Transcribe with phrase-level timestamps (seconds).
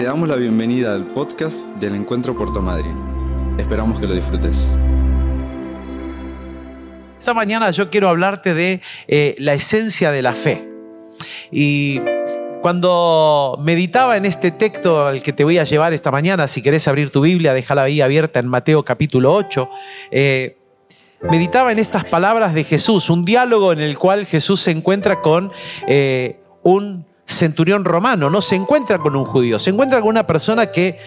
[0.00, 2.96] Te damos la bienvenida al podcast del Encuentro Puerto Madryn.
[3.58, 4.66] Esperamos que lo disfrutes.
[7.18, 10.66] Esta mañana yo quiero hablarte de eh, la esencia de la fe.
[11.52, 12.00] Y
[12.62, 16.88] cuando meditaba en este texto al que te voy a llevar esta mañana, si querés
[16.88, 19.68] abrir tu Biblia, déjala ahí abierta en Mateo capítulo 8,
[20.12, 20.56] eh,
[21.30, 25.52] meditaba en estas palabras de Jesús, un diálogo en el cual Jesús se encuentra con
[25.86, 30.70] eh, un centurión romano, no se encuentra con un judío, se encuentra con una persona
[30.70, 30.98] que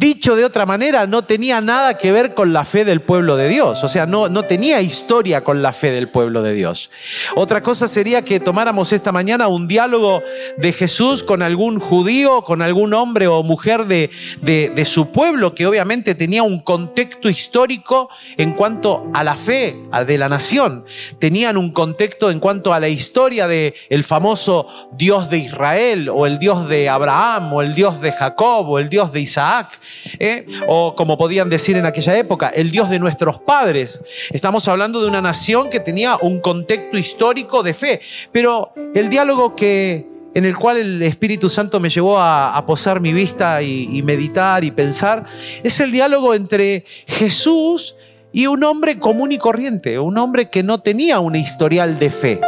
[0.00, 3.50] Dicho de otra manera, no tenía nada que ver con la fe del pueblo de
[3.50, 3.84] Dios.
[3.84, 6.90] O sea, no, no tenía historia con la fe del pueblo de Dios.
[7.36, 10.22] Otra cosa sería que tomáramos esta mañana un diálogo
[10.56, 15.66] de Jesús con algún judío, con algún hombre o mujer de, de, su pueblo, que
[15.66, 19.76] obviamente tenía un contexto histórico en cuanto a la fe
[20.06, 20.86] de la nación.
[21.18, 26.24] Tenían un contexto en cuanto a la historia del el famoso Dios de Israel, o
[26.24, 29.78] el Dios de Abraham, o el Dios de Jacob, o el Dios de Isaac.
[30.18, 30.46] ¿Eh?
[30.68, 34.00] o como podían decir en aquella época, el Dios de nuestros padres.
[34.30, 38.00] Estamos hablando de una nación que tenía un contexto histórico de fe,
[38.32, 43.12] pero el diálogo que en el cual el Espíritu Santo me llevó a, posar mi
[43.12, 45.24] vista y, meditar y pensar,
[45.62, 47.96] es el diálogo entre Jesús
[48.32, 52.40] y un hombre común y corriente, un hombre que no tenía un historial de fe.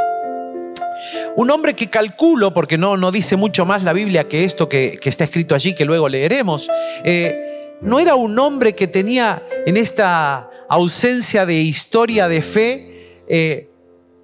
[1.36, 4.98] Un hombre que calculo, porque no, no dice mucho más la Biblia que esto que,
[5.02, 6.70] está escrito allí, que luego leeremos,
[7.04, 13.68] eh, no era un hombre que tenía en esta ausencia de historia de fe eh,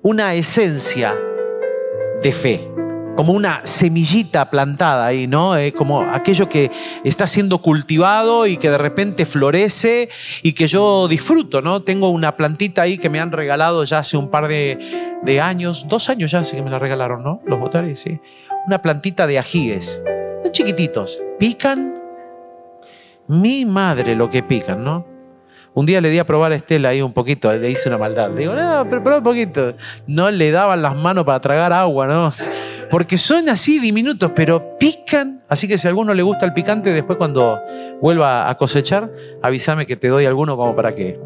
[0.03, 1.17] una esencia
[2.23, 2.69] de fe
[3.19, 5.57] como una semillita plantada ahí, ¿no?
[5.57, 6.71] Eh, como aquello que
[7.03, 10.09] está siendo cultivado y que de repente florece
[10.45, 11.83] y que yo disfruto, ¿no?
[11.83, 16.09] Tengo una plantita ahí que me han regalado ya hace un par de, años, dos
[16.11, 17.43] años ya, así que me la regalaron, ¿no?
[17.45, 18.21] Los botares, sí.
[18.69, 20.01] Una plantita de ajíes,
[20.53, 22.01] chiquititos, pican.
[23.27, 25.05] Mi madre lo que pican, ¿no?
[25.75, 28.31] Un día le di a probar a Estela ahí un poquito, le hice una maldad.
[28.31, 29.75] Le digo, no, pero, pero un poquito.
[30.07, 32.33] No le daban las manos para tragar agua, ¿no?
[32.91, 35.43] Porque son así diminutos, pero pican.
[35.49, 37.60] Así que si a alguno le gusta el picante, después cuando
[38.00, 39.10] vuelva a cosechar,
[39.43, 41.19] avísame que te doy alguno como para que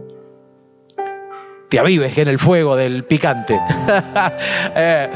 [1.69, 3.59] te avives en el fuego del picante.
[4.75, 5.11] Eh,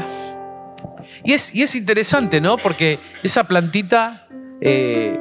[1.23, 2.57] y, es, y, es, interesante, ¿no?
[2.57, 4.27] Porque esa plantita
[4.61, 5.19] eh,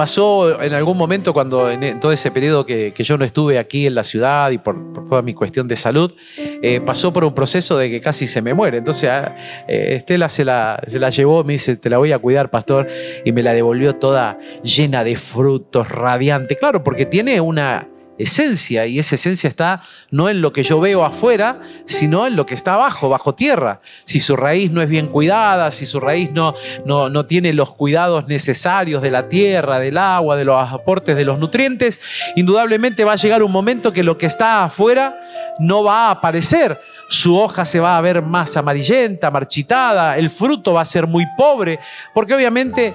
[0.00, 3.94] pasó en algún momento cuando en todo ese periodo que, yo no estuve aquí en
[3.94, 7.90] la ciudad y por, toda mi cuestión de salud, eh, pasó por un proceso de
[7.90, 8.78] que casi se me muere.
[8.78, 9.36] Entonces ah,
[9.68, 12.86] eh, Estela se la, se la llevó, me dice, te la voy a cuidar, pastor,
[13.26, 16.56] y me la devolvió toda llena de frutos, radiante.
[16.56, 17.86] Claro, porque tiene una
[18.22, 22.46] esencia y esa esencia está no en lo que yo veo afuera, sino en lo
[22.46, 23.80] que está abajo, bajo tierra.
[24.04, 26.54] Si su raíz no es bien cuidada, si su raíz no,
[26.84, 31.24] no, no tiene los cuidados necesarios de la tierra, del agua, de los aportes de
[31.24, 32.00] los nutrientes,
[32.36, 35.18] indudablemente va a llegar un momento que lo que está afuera
[35.58, 36.78] no va a aparecer
[37.10, 41.26] su hoja se va a ver más amarillenta, marchitada, el fruto va a ser muy
[41.36, 41.80] pobre,
[42.14, 42.94] porque obviamente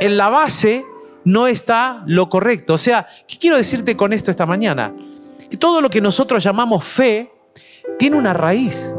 [0.00, 0.84] en la base
[1.24, 2.74] no está lo correcto.
[2.74, 4.94] O sea, ¿qué quiero decirte con esto esta mañana?
[5.50, 7.30] Que todo lo que nosotros llamamos fe
[7.98, 8.92] tiene una raíz,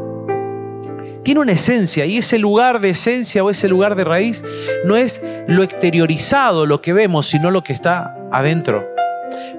[1.22, 4.44] tiene una esencia y ese lugar de esencia o ese lugar de raíz
[4.84, 8.99] no es lo exteriorizado, lo que vemos, sino lo que está adentro.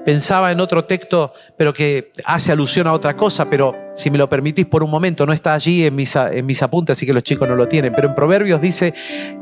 [0.04, 4.28] Pensaba en otro texto, pero que hace alusión a otra cosa, pero si me lo
[4.28, 7.22] permitís por un momento, no está allí en mis, en mis apuntes, así que los
[7.22, 8.94] chicos no lo tienen, pero en Proverbios dice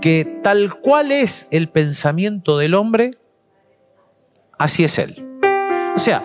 [0.03, 3.13] que tal cual es el pensamiento del hombre,
[4.59, 5.27] así es Él.
[5.97, 6.23] O sea,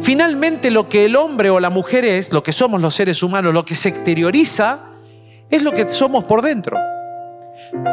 [0.00, 3.52] finalmente lo que el hombre o la mujer es, lo que somos los seres humanos,
[3.52, 4.80] lo que se exterioriza,
[5.50, 6.78] es lo que somos por dentro.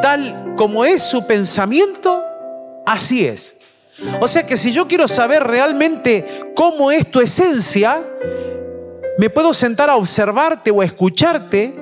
[0.01, 2.23] Tal como es su pensamiento,
[2.85, 3.58] así es.
[4.21, 8.01] O sea que si yo quiero saber realmente cómo es tu esencia,
[9.17, 11.73] me puedo sentar a observarte o a escucharte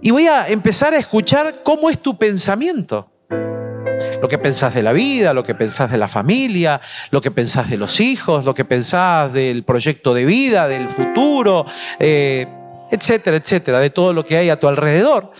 [0.00, 3.10] y voy a empezar a escuchar cómo es tu pensamiento
[4.20, 6.80] lo que pensás de la vida, lo que pensás de la familia,
[7.10, 11.66] lo que pensás de los hijos, lo que pensás del proyecto de vida, del futuro,
[11.98, 12.46] eh,
[12.90, 15.30] etcétera, etcétera, de todo lo que hay a tu alrededor.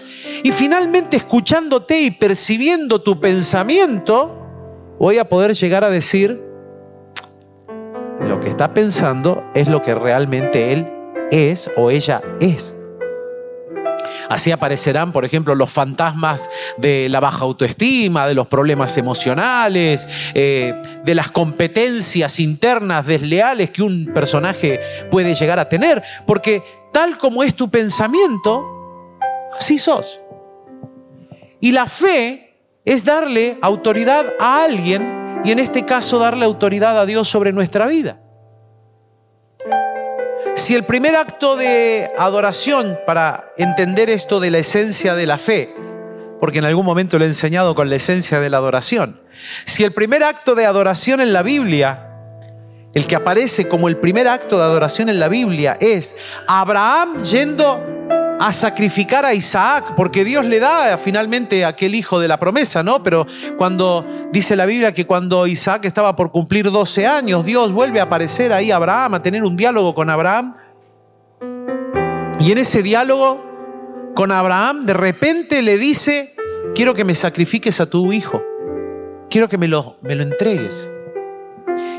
[0.43, 4.46] Y finalmente escuchándote y percibiendo tu pensamiento,
[4.99, 6.41] voy a poder llegar a decir,
[8.21, 10.87] lo que está pensando es lo que realmente él
[11.31, 12.75] es o ella es.
[14.29, 20.75] Así aparecerán, por ejemplo, los fantasmas de la baja autoestima, de los problemas emocionales, eh,
[21.05, 26.63] de las competencias internas desleales que un personaje puede llegar a tener, porque
[26.93, 28.65] tal como es tu pensamiento,
[29.57, 30.21] así sos.
[31.61, 32.46] Y la fe
[32.87, 37.87] es darle autoridad a alguien y en este caso darle autoridad a Dios sobre nuestra
[37.87, 38.21] vida.
[40.55, 45.75] Si el primer acto de adoración para entender esto de la esencia de la fe,
[46.41, 49.21] porque en algún momento lo he enseñado con la esencia de la adoración,
[49.65, 52.07] si el primer acto de adoración en la Biblia,
[52.95, 56.17] el que aparece como el primer acto de adoración en la Biblia es
[56.47, 57.96] Abraham yendo
[58.39, 63.03] a sacrificar a Isaac, porque Dios le da finalmente aquel hijo de la promesa, ¿no?
[63.03, 68.01] Pero cuando dice la Biblia que cuando Isaac estaba por cumplir 12 años, Dios vuelve
[68.01, 70.55] a aparecer ahí a Abraham, a tener un diálogo con Abraham.
[72.39, 73.45] Y en ese diálogo
[74.15, 76.35] con Abraham, de repente le dice,
[76.75, 78.43] quiero que me sacrifiques a tu hijo,
[79.31, 80.91] quiero que me lo, me lo entregues.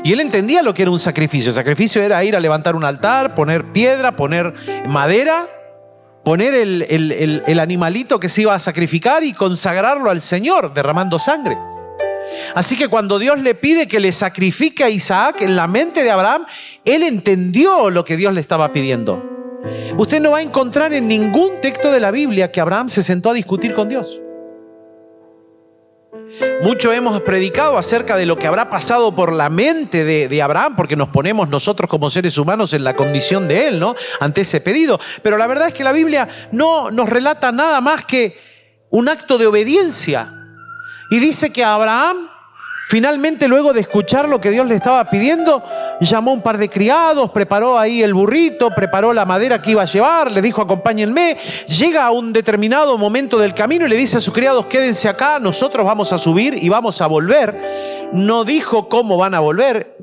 [0.04, 1.50] Y él entendía lo que era un sacrificio.
[1.50, 4.54] El sacrificio era ir a levantar un altar, poner piedra, poner
[4.86, 5.48] madera
[6.24, 11.56] poner el, animalito que se iba a sacrificar y consagrarlo al Señor, derramando sangre.
[12.54, 16.10] Así que cuando Dios le pide que le sacrifique a Isaac en la mente de
[16.10, 16.44] Abraham,
[16.84, 19.22] él entendió lo que Dios le estaba pidiendo.
[19.96, 23.30] Usted no va a encontrar en ningún texto de la Biblia que Abraham se sentó
[23.30, 24.20] a discutir con Dios.
[26.62, 30.96] Mucho hemos predicado acerca de lo que habrá pasado por la mente de, Abraham, porque
[30.96, 33.94] nos ponemos nosotros como seres humanos en la condición de él, ¿no?
[34.20, 35.00] Ante ese pedido.
[35.22, 38.38] Pero la verdad es que la Biblia no nos relata nada más que
[38.90, 40.32] un acto de obediencia.
[41.10, 42.28] Y dice que Abraham
[42.88, 45.62] Finalmente, luego de escuchar lo que Dios le estaba pidiendo,
[46.00, 49.84] llamó un par de criados, preparó ahí el burrito, preparó la madera que iba a
[49.84, 51.36] llevar, le dijo acompáñenme.
[51.66, 55.38] Llega a un determinado momento del camino y le dice a sus criados, quédense acá,
[55.38, 58.08] nosotros vamos a subir y vamos a volver.
[58.14, 59.98] No dijo cómo van a volver.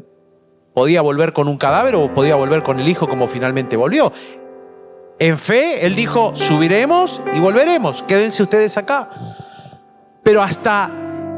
[0.76, 4.14] Podía volver con un cadáver o podía volver con el hijo como finalmente volvió.
[5.18, 9.10] En fe, él dijo, subiremos y volveremos, quédense ustedes acá.
[10.22, 10.92] Pero hasta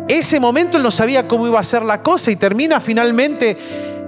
[0.07, 3.57] ese momento él no sabía cómo iba a ser la cosa y termina finalmente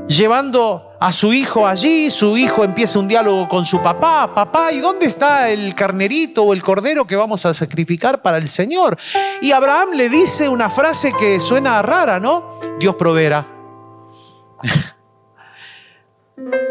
[0.07, 4.79] llevando a su hijo allí, su hijo empieza un diálogo con su papá, papá, ¿y
[4.79, 8.97] dónde está el carnerito o el cordero que vamos a sacrificar para el Señor?
[9.41, 12.59] Y Abraham le dice una frase que suena rara, ¿no?
[12.79, 13.47] Dios proveerá.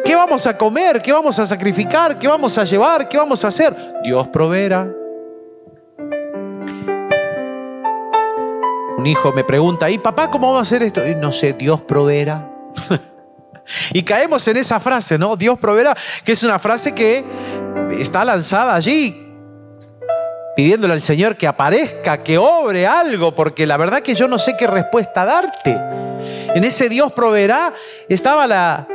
[0.05, 1.01] ¿Qué vamos a comer?
[1.01, 2.19] ¿Qué vamos a sacrificar?
[2.19, 3.09] ¿Qué vamos a llevar?
[3.09, 3.75] ¿Qué vamos a hacer?
[4.03, 4.98] Dios proveerá.
[8.99, 11.07] Un hijo me pregunta, ¿y papá cómo vamos a hacer esto?
[11.07, 12.51] Y no sé, Dios proveerá.
[13.93, 15.37] y caemos en esa frase, ¿no?
[15.37, 17.25] Dios proveerá, que es una frase que
[17.97, 19.33] está lanzada allí,
[20.57, 24.57] pidiéndole al Señor que aparezca, que obre algo, porque la verdad que yo no sé
[24.59, 25.79] qué respuesta darte.
[26.57, 27.75] En ese Dios proveerá
[28.09, 28.89] estaba la,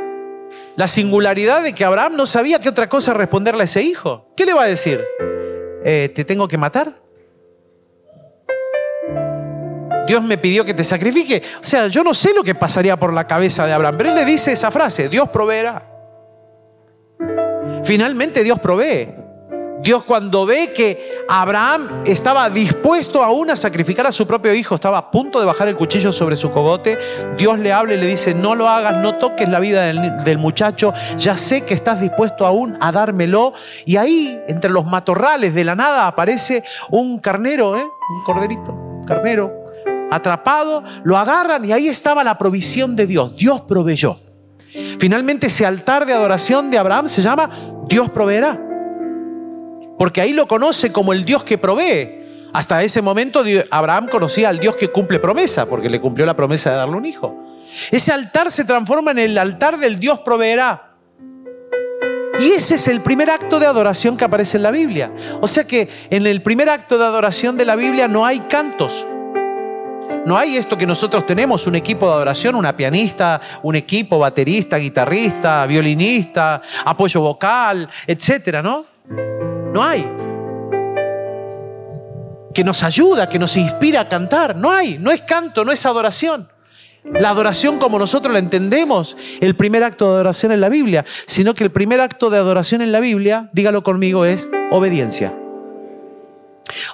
[0.76, 4.26] la singularidad de que Abraham no sabía qué otra cosa responderle a ese hijo.
[4.36, 5.02] ¿Qué le va a decir?
[5.82, 7.03] Eh, ¿Te tengo que matar?
[10.06, 11.42] Dios me pidió que te sacrifique.
[11.60, 14.16] O sea, yo no sé lo que pasaría por la cabeza de Abraham, pero él
[14.16, 15.82] le dice esa frase, Dios proveerá.
[17.84, 19.24] Finalmente Dios provee.
[19.84, 24.96] Dios cuando ve que Abraham estaba dispuesto aún a sacrificar a su propio hijo, estaba
[24.96, 26.96] a punto de bajar el cuchillo sobre su cogote,
[27.36, 30.94] Dios le habla y le dice, no lo hagas, no toques la vida del, muchacho,
[31.18, 33.52] ya sé que estás dispuesto aún a dármelo.
[33.84, 37.84] Y ahí, entre los matorrales de la nada, aparece un carnero, ¿eh?
[37.84, 39.63] un corderito, un carnero,
[40.14, 43.36] atrapado, lo agarran y ahí estaba la provisión de Dios.
[43.36, 44.20] Dios proveyó.
[44.98, 47.48] Finalmente ese altar de adoración de Abraham se llama
[47.88, 48.60] Dios proveerá.
[49.98, 52.24] Porque ahí lo conoce como el Dios que provee.
[52.52, 56.70] Hasta ese momento Abraham conocía al Dios que cumple promesa, porque le cumplió la promesa
[56.70, 57.36] de darle un hijo.
[57.90, 60.94] Ese altar se transforma en el altar del Dios proveerá.
[62.40, 65.12] Y ese es el primer acto de adoración que aparece en la Biblia.
[65.40, 69.06] O sea que en el primer acto de adoración de la Biblia no hay cantos,
[70.24, 74.78] no hay esto que nosotros tenemos, un equipo de adoración, una pianista, un equipo, baterista,
[74.78, 78.86] guitarrista, violinista, apoyo vocal, etcétera, ¿no?
[79.72, 80.08] No hay.
[82.54, 84.56] Que nos ayuda, que nos inspira a cantar.
[84.56, 86.48] No hay, no es canto, no es adoración.
[87.04, 91.52] La adoración como nosotros la entendemos, el primer acto de adoración en la Biblia, sino
[91.52, 95.34] que el primer acto de adoración en la Biblia, dígalo conmigo, es obediencia.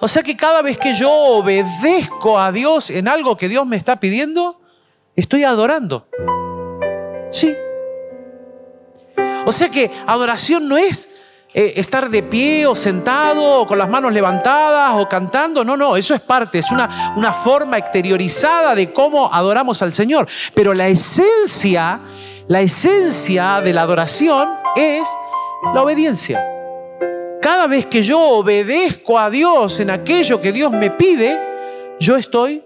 [0.00, 3.76] O sea que cada vez que yo obedezco a Dios en algo que Dios me
[3.76, 4.60] está pidiendo,
[5.16, 6.08] estoy adorando.
[7.30, 7.54] Sí.
[9.46, 11.10] O sea que adoración no es
[11.52, 15.64] eh, estar de pie o sentado o con las manos levantadas o cantando.
[15.64, 20.28] No, no, eso es parte, es una, una forma exteriorizada de cómo adoramos al Señor.
[20.54, 22.00] Pero la esencia,
[22.48, 25.08] la esencia de la adoración es
[25.74, 26.59] la obediencia.
[27.40, 31.38] Cada vez que yo obedezco a Dios en aquello que Dios me pide,
[31.98, 32.62] yo estoy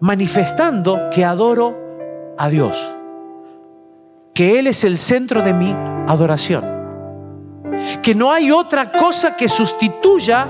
[0.00, 2.92] manifestando que adoro a Dios,
[4.34, 5.72] que Él es el centro de mi
[6.08, 6.64] adoración,
[8.02, 10.46] que no hay otra cosa que sustituya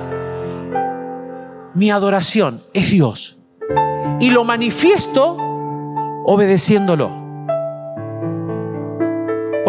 [1.75, 3.38] mi adoración, es Dios.
[4.21, 5.37] Y lo manifiesto
[6.25, 7.20] obedeciéndolo.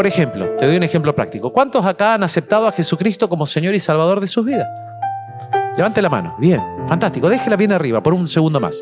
[0.02, 1.54] Por ejemplo, te doy un ejemplo práctico.
[1.54, 4.68] ¿Cuántos acá han aceptado a Jesucristo como Señor y Salvador de sus vidas?
[5.78, 6.36] Levante la mano.
[6.40, 7.30] Bien, fantástico.
[7.30, 8.80] Déjela bien arriba por un segundo más.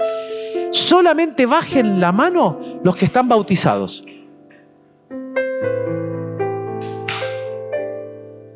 [0.71, 4.05] Solamente bajen la mano los que están bautizados.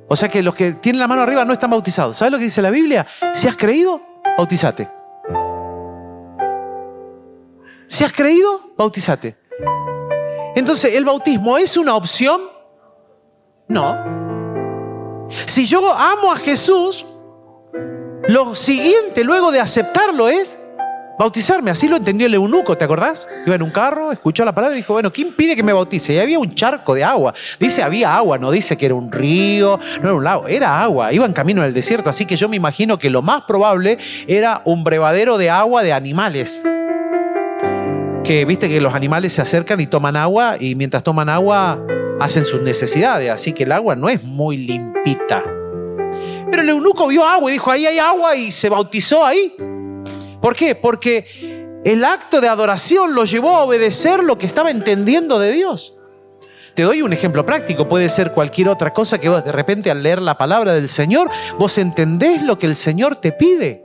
[0.07, 2.15] O sea que los que tienen la mano arriba no están bautizados.
[2.15, 3.05] ¿Sabes lo que dice la Biblia?
[3.33, 4.01] Si has creído,
[4.37, 4.87] bautízate.
[7.89, 9.35] Si has creído, bautízate.
[10.55, 12.52] Entonces, ¿el bautismo es una opción?
[13.73, 15.27] No.
[15.47, 17.07] Si yo amo a Jesús,
[18.27, 20.59] lo siguiente luego de aceptarlo es
[21.17, 21.71] bautizarme.
[21.71, 23.27] Así lo entendió el eunuco, ¿te acordás?
[23.47, 26.13] Iba en un carro, escuchó la palabra y dijo, bueno, ¿quién pide que me bautice?
[26.13, 27.33] Y había un charco de agua.
[27.59, 31.11] Dice, había agua, no dice que era un río, no era un lago, era agua.
[31.11, 34.61] Iba en camino el desierto, así que yo me imagino que lo más probable era
[34.65, 36.63] un brevadero de agua de animales
[38.23, 41.83] que viste que los animales se acercan y toman agua y mientras toman agua
[42.23, 45.43] hacen sus necesidades, así que el agua no es muy limpita.
[46.49, 49.53] Pero el eunuco vio agua y dijo, ahí hay agua y se bautizó ahí.
[50.41, 50.73] ¿Por qué?
[50.73, 55.95] Porque el acto de adoración lo llevó a obedecer lo que estaba entendiendo de Dios.
[56.73, 60.01] Te doy un ejemplo práctico, puede ser cualquier otra cosa que vos de repente al
[60.01, 63.83] leer la palabra del Señor, vos entendés lo que el Señor te pide.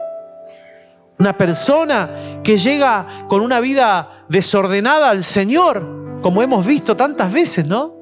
[1.18, 7.66] Una persona que llega con una vida desordenada al Señor, como hemos visto tantas veces,
[7.66, 7.98] ¿no?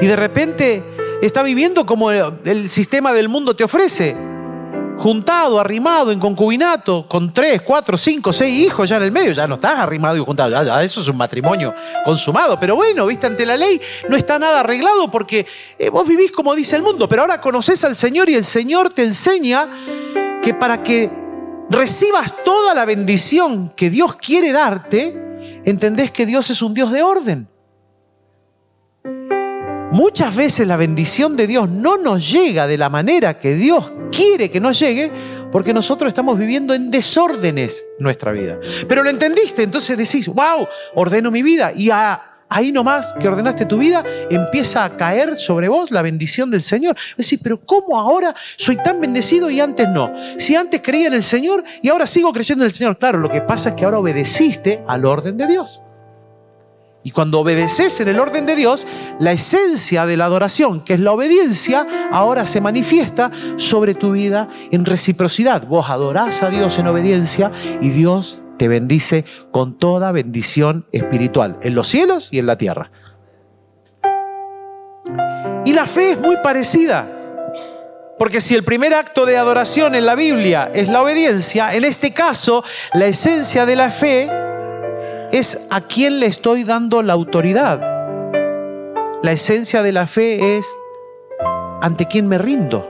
[0.00, 0.82] Y de repente
[1.22, 4.16] está viviendo como el sistema del mundo te ofrece,
[5.02, 9.48] juntado, arrimado, en concubinato, con tres, cuatro, cinco, seis hijos ya en el medio, ya
[9.48, 13.44] no estás arrimado y juntado, ya, eso es un matrimonio consumado, pero bueno, viste, ante
[13.44, 15.44] la ley no está nada arreglado porque
[15.78, 18.92] eh, vos vivís como dice el mundo, pero ahora conoces al Señor y el Señor
[18.92, 19.68] te enseña
[20.40, 21.10] que para que
[21.68, 27.02] recibas toda la bendición que Dios quiere darte, entendés que Dios es un Dios de
[27.02, 27.51] orden.
[29.92, 34.50] Muchas veces la bendición de Dios no nos llega de la manera que Dios quiere
[34.50, 35.12] que nos llegue
[35.52, 38.58] porque nosotros estamos viviendo en desórdenes nuestra vida.
[38.88, 43.66] Pero lo entendiste, entonces decís, wow, ordeno mi vida y a ahí nomás que ordenaste
[43.66, 46.96] tu vida, empieza a caer sobre vos la bendición del Señor.
[47.16, 50.10] Decís, pero ¿cómo ahora soy tan bendecido y antes no?
[50.38, 52.98] Si antes creía en el Señor y ahora sigo creyendo en el Señor.
[52.98, 55.82] Claro, lo que pasa es que ahora obedeciste al orden de Dios.
[57.04, 58.86] Y cuando obedeces en el orden de Dios,
[59.18, 64.48] la esencia de la adoración, que es la obediencia, ahora se manifiesta sobre tu vida
[64.70, 65.66] en reciprocidad.
[65.66, 71.74] Vos adorás a Dios en obediencia y Dios te bendice con toda bendición espiritual, en
[71.74, 72.92] los cielos y en la tierra.
[75.64, 77.18] Y la fe es muy parecida.
[78.18, 82.12] Porque si el primer acto de adoración en la Biblia es la obediencia, en este
[82.12, 84.30] caso la esencia de la fe
[85.32, 87.80] es a quién le estoy dando la autoridad.
[89.22, 90.66] La esencia de la fe es
[91.80, 92.88] ante quién me rindo.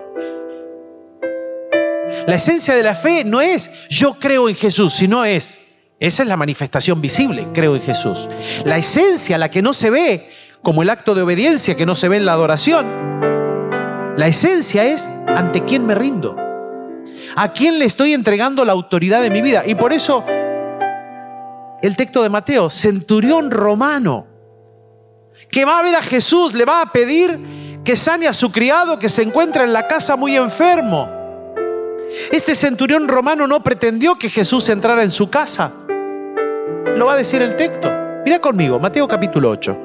[2.27, 5.59] La esencia de la fe no es yo creo en Jesús, sino es
[6.01, 8.29] esa es la manifestación visible, creo en Jesús.
[8.65, 10.29] La esencia, la que no se ve,
[10.61, 12.85] como el acto de obediencia que no se ve en la adoración,
[14.17, 16.37] la esencia es ante quién me rindo,
[17.37, 19.63] a quién le estoy entregando la autoridad de mi vida.
[19.65, 20.25] Y por eso
[21.83, 24.29] el texto de Mateo, centurión romano,
[25.51, 28.99] que va a ver a Jesús, le va a pedir que sane a su criado
[28.99, 31.11] que se encuentra en la casa muy enfermo.
[32.31, 35.73] Este centurión romano no pretendió que Jesús entrara en su casa.
[36.97, 37.93] Lo va a decir el texto.
[38.25, 39.79] Mira conmigo, Mateo capítulo 8,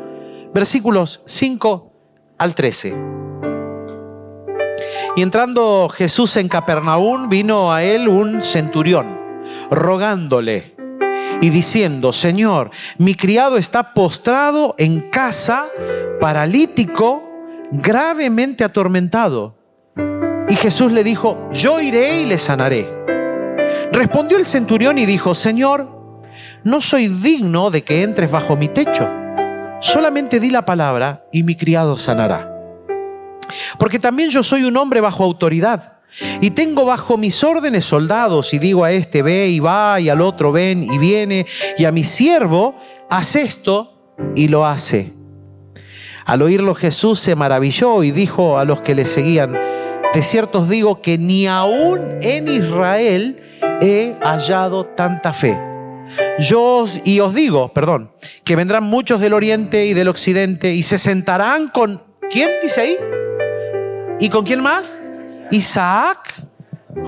[0.53, 1.91] versículos 5
[2.37, 2.95] al 13.
[5.15, 9.19] Y entrando Jesús en Capernaum, vino a él un centurión,
[9.71, 10.76] rogándole
[11.41, 15.67] y diciendo, Señor, mi criado está postrado en casa,
[16.19, 17.23] paralítico,
[17.71, 19.55] gravemente atormentado.
[20.49, 22.89] Y Jesús le dijo, yo iré y le sanaré.
[23.91, 26.23] Respondió el centurión y dijo, Señor,
[26.63, 29.07] no soy digno de que entres bajo mi techo.
[29.79, 32.53] Solamente di la palabra y mi criado sanará.
[33.77, 35.96] Porque también yo soy un hombre bajo autoridad
[36.41, 40.21] y tengo bajo mis órdenes soldados y digo a este ve y va y al
[40.21, 41.45] otro ven y viene
[41.77, 42.75] y a mi siervo
[43.09, 43.93] haz esto
[44.35, 45.13] y lo hace.
[46.25, 49.57] Al oírlo Jesús se maravilló y dijo a los que le seguían,
[50.13, 53.43] de cierto os digo que ni aún en Israel
[53.81, 55.57] he hallado tanta fe.
[56.39, 58.11] Yo os, y os digo, perdón,
[58.43, 62.97] que vendrán muchos del oriente y del occidente y se sentarán con, ¿quién dice ahí?
[64.19, 64.97] ¿Y con quién más?
[65.51, 66.33] Isaac.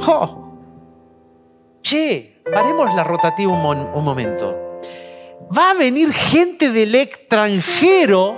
[0.07, 0.45] Oh.
[1.81, 4.79] Che, paremos la rotativa un, un momento.
[5.55, 8.35] Va a venir gente del extranjero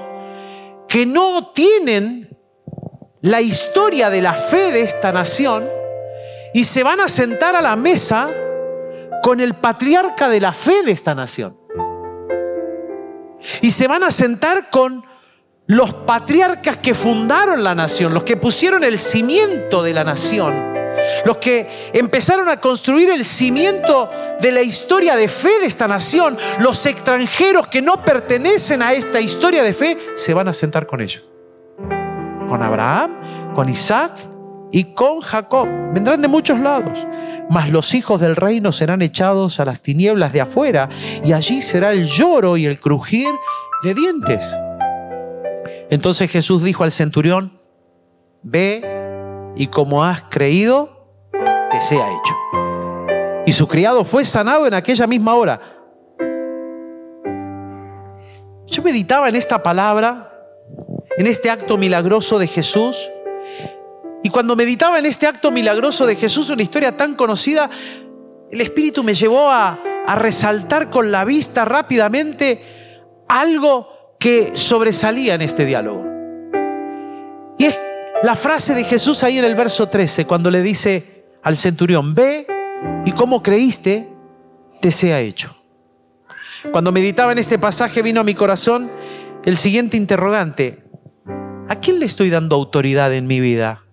[0.88, 2.38] que no tienen
[3.22, 5.68] la historia de la fe de esta nación
[6.54, 8.30] y se van a sentar a la mesa
[9.22, 11.58] con el patriarca de la fe de esta nación.
[13.62, 15.04] Y se van a sentar con
[15.72, 20.74] los patriarcas que fundaron la nación, los que pusieron el cimiento de la nación,
[21.24, 24.10] los que empezaron a construir el cimiento
[24.42, 29.22] de la historia de fe de esta nación, los extranjeros que no pertenecen a esta
[29.22, 31.24] historia de fe, se van a sentar con ellos.
[32.50, 34.12] Con Abraham, con Isaac
[34.74, 35.70] y con Jacob.
[35.94, 37.08] Vendrán de muchos lados.
[37.50, 40.90] Mas los hijos del reino serán echados a las tinieblas de afuera
[41.24, 43.30] y allí será el lloro y el crujir
[43.86, 44.54] de dientes.
[45.92, 47.60] Entonces Jesús dijo al centurión,
[48.44, 48.82] ve
[49.58, 51.06] y como has creído,
[51.70, 52.34] te sea hecho.
[53.46, 55.60] Y su criado fue sanado en aquella misma hora.
[58.68, 60.34] Yo meditaba en esta palabra,
[61.18, 63.12] en este acto milagroso de Jesús.
[64.24, 67.70] Y cuando meditaba en este acto milagroso de Jesús, una historia tan conocida,
[68.50, 73.91] el Espíritu me llevó a, a resaltar con la vista rápidamente algo
[74.22, 76.06] que sobresalía en este diálogo.
[77.58, 77.80] Y es
[78.22, 82.46] la frase de Jesús ahí en el verso 13, cuando le dice al centurión, ve
[83.04, 84.08] y como creíste,
[84.80, 85.58] te sea hecho.
[86.72, 88.92] Cuando meditaba en este pasaje vino a mi corazón
[89.44, 90.84] el siguiente interrogante.
[91.68, 93.86] ¿A quién le estoy dando autoridad en mi vida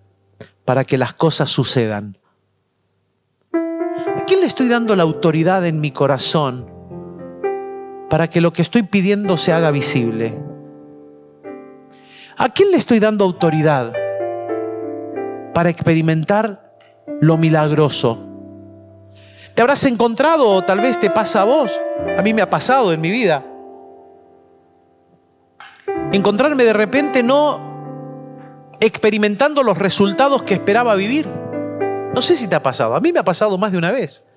[0.63, 2.19] para que las cosas sucedan?
[3.51, 6.68] ¿A quién le estoy dando la autoridad en mi corazón
[8.09, 10.37] para que lo que estoy pidiendo se haga visible?
[12.37, 13.93] ¿A quién le estoy dando autoridad
[15.53, 16.73] para experimentar
[17.21, 18.25] lo milagroso?
[19.53, 21.71] Te habrás encontrado o tal vez te pasa a vos.
[22.17, 23.43] A mí me ha pasado en mi vida.
[26.13, 27.67] Encontrarme de repente no
[28.79, 31.27] experimentando los resultados que esperaba vivir.
[32.15, 32.95] No sé si te ha pasado.
[32.95, 34.28] A mí me ha pasado más de una vez.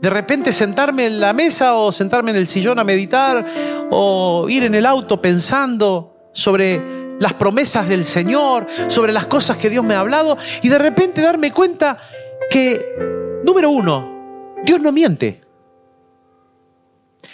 [0.00, 3.44] De repente sentarme en la mesa o sentarme en el sillón a meditar
[3.90, 9.70] o ir en el auto pensando sobre las promesas del Señor, sobre las cosas que
[9.70, 11.98] Dios me ha hablado y de repente darme cuenta
[12.50, 15.40] que, número uno, Dios no miente.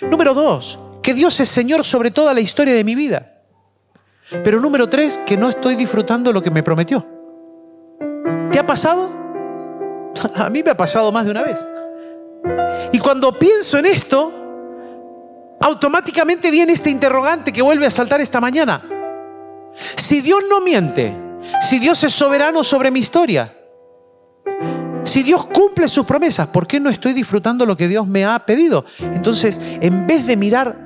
[0.02, 3.34] Número dos, que Dios es Señor sobre toda la historia de mi vida.
[4.44, 7.06] Pero número tres, que no estoy disfrutando lo que me prometió.
[8.52, 9.10] ¿Te ha pasado?
[10.34, 11.66] A mí me ha pasado más de una vez.
[12.92, 14.32] Y cuando pienso en esto,
[15.60, 18.82] automáticamente viene este interrogante que vuelve a saltar esta mañana.
[19.96, 21.14] Si Dios no miente,
[21.60, 23.54] si Dios es soberano sobre mi historia,
[25.04, 28.38] si Dios cumple sus promesas, ¿por qué no estoy disfrutando lo que Dios me ha
[28.40, 28.84] pedido?
[28.98, 30.78] Entonces, en vez de mirar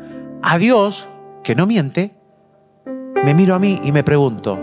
[0.43, 1.09] a Dios,
[1.43, 2.15] que no miente,
[3.25, 4.59] me miro a mí y me pregunto,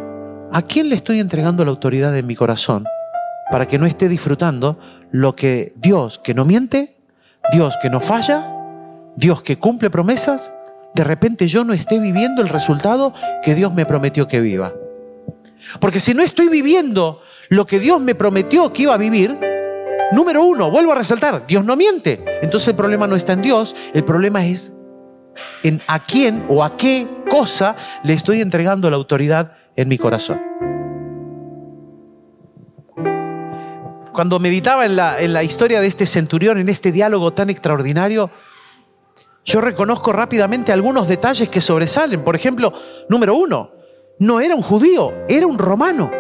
[0.52, 2.86] ¿a quién le estoy entregando la autoridad en mi corazón
[3.52, 4.80] para que no esté disfrutando
[5.12, 6.99] lo que Dios, que no miente,
[7.52, 8.48] Dios que no falla,
[9.16, 10.52] Dios que cumple promesas,
[10.94, 14.74] de repente yo no esté viviendo el resultado que Dios me prometió que viva?
[15.80, 19.38] Porque si no estoy viviendo lo que Dios me prometió que iba a vivir,
[20.12, 22.24] número uno, vuelvo a resaltar, Dios no miente.
[22.42, 24.74] Entonces el problema no está en Dios, el problema es
[25.64, 30.40] en a quién o a qué cosa le estoy entregando la autoridad en mi corazón.
[34.20, 38.30] Cuando meditaba en la, en la historia de este centurión, en este diálogo tan extraordinario,
[39.46, 42.22] yo reconozco rápidamente algunos detalles que sobresalen.
[42.26, 42.74] Por ejemplo,
[43.08, 43.72] número uno,
[44.18, 46.12] no era un judío, era un romano.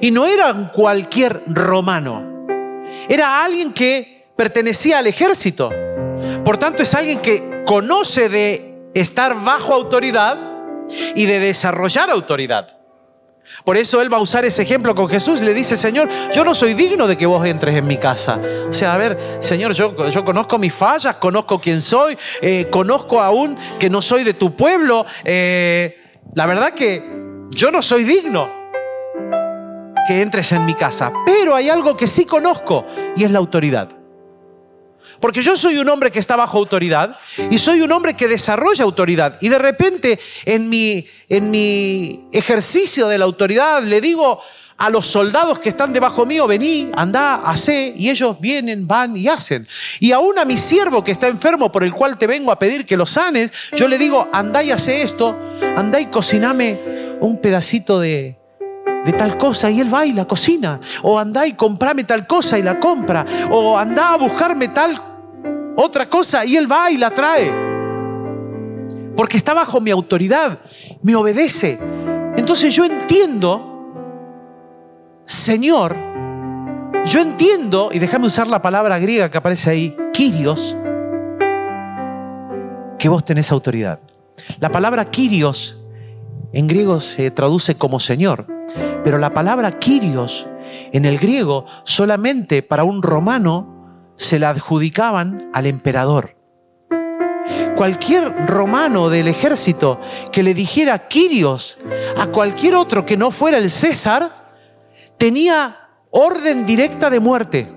[0.00, 2.46] Y no era cualquier romano,
[3.10, 5.70] era alguien que pertenecía al ejército.
[6.46, 10.38] Por tanto, es alguien que conoce de estar bajo autoridad
[11.14, 12.81] y de desarrollar autoridad.
[13.64, 16.54] Por eso él va a usar ese ejemplo con Jesús le dice, Señor, yo no
[16.54, 18.40] soy digno de que vos entres en mi casa.
[18.68, 23.20] O sea, a ver, Señor, yo, yo conozco mis fallas, conozco quién soy, eh, conozco
[23.20, 25.04] aún que no soy de tu pueblo.
[25.24, 25.98] Eh,
[26.34, 27.02] la verdad que
[27.50, 28.50] yo no soy digno
[30.06, 32.84] que entres en mi casa, pero hay algo que sí conozco
[33.16, 34.01] y es la autoridad.
[35.22, 37.16] Porque yo soy un hombre que está bajo autoridad
[37.48, 39.38] y soy un hombre que desarrolla autoridad.
[39.40, 44.42] Y de repente en mi, en mi ejercicio de la autoridad le digo
[44.78, 49.28] a los soldados que están debajo mío, vení, andá, hacé, y ellos vienen, van y
[49.28, 49.68] hacen.
[50.00, 52.84] Y aún a mi siervo que está enfermo, por el cual te vengo a pedir
[52.84, 55.38] que lo sanes, yo le digo, andá y hace esto,
[55.76, 56.80] andá y cociname
[57.20, 58.36] un pedacito de,
[59.16, 60.80] tal cosa y él va y la cocina.
[61.02, 63.24] O andá y comprame tal cosa y la compra.
[63.52, 65.11] O andá a buscarme tal
[65.76, 67.52] otra cosa y él va y la trae.
[69.16, 70.58] Porque está bajo mi autoridad,
[71.02, 71.78] me obedece.
[72.36, 73.92] Entonces yo entiendo,
[75.24, 75.96] Señor,
[77.04, 80.76] yo entiendo, y déjame usar la palabra griega que aparece ahí, Kyrios,
[82.98, 84.00] que vos tenés autoridad.
[84.60, 85.78] La palabra Kyrios
[86.52, 88.46] en griego se traduce como Señor,
[89.04, 90.46] pero la palabra Kyrios
[90.92, 93.81] en el griego solamente para un romano
[94.16, 96.36] se la adjudicaban al emperador.
[97.76, 101.78] Cualquier romano del ejército que le dijera Kyrios
[102.16, 104.30] a cualquier otro que no fuera el César,
[105.18, 107.72] tenía orden directa de muerte.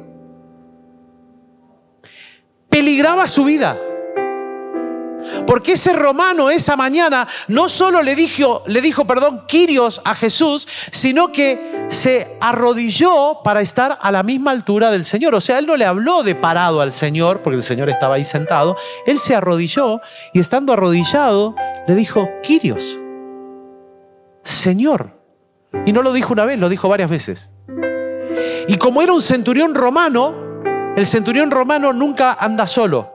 [2.70, 3.78] Peligraba su vida.
[5.46, 10.68] Porque ese romano esa mañana no solo le dijo, le dijo, perdón, Quirios a Jesús,
[10.92, 15.36] sino que se arrodilló para estar a la misma altura del Señor.
[15.36, 18.24] O sea, él no le habló de parado al Señor, porque el Señor estaba ahí
[18.24, 18.76] sentado.
[19.06, 20.02] Él se arrodilló
[20.34, 21.56] y estando arrodillado
[21.88, 23.00] le dijo, Quirios,
[24.44, 25.16] Señor.
[25.86, 27.50] Y no lo dijo una vez, lo dijo varias veces.
[28.68, 30.34] Y como era un centurión romano,
[30.96, 33.15] el centurión romano nunca anda solo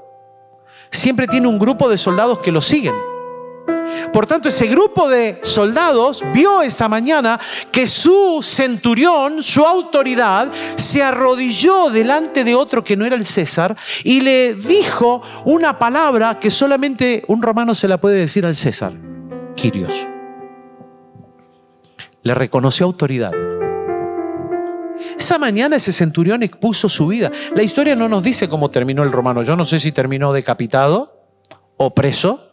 [0.91, 2.95] siempre tiene un grupo de soldados que lo siguen.
[4.13, 7.39] Por tanto, ese grupo de soldados vio esa mañana
[7.71, 13.77] que su centurión, su autoridad, se arrodilló delante de otro que no era el César
[14.05, 18.93] y le dijo una palabra que solamente un romano se la puede decir al César,
[19.55, 20.07] Quirios.
[22.23, 23.33] Le reconoció autoridad.
[25.19, 27.31] Esa mañana ese centurión expuso su vida.
[27.55, 29.43] La historia no nos dice cómo terminó el romano.
[29.43, 31.27] Yo no sé si terminó decapitado
[31.77, 32.53] o preso.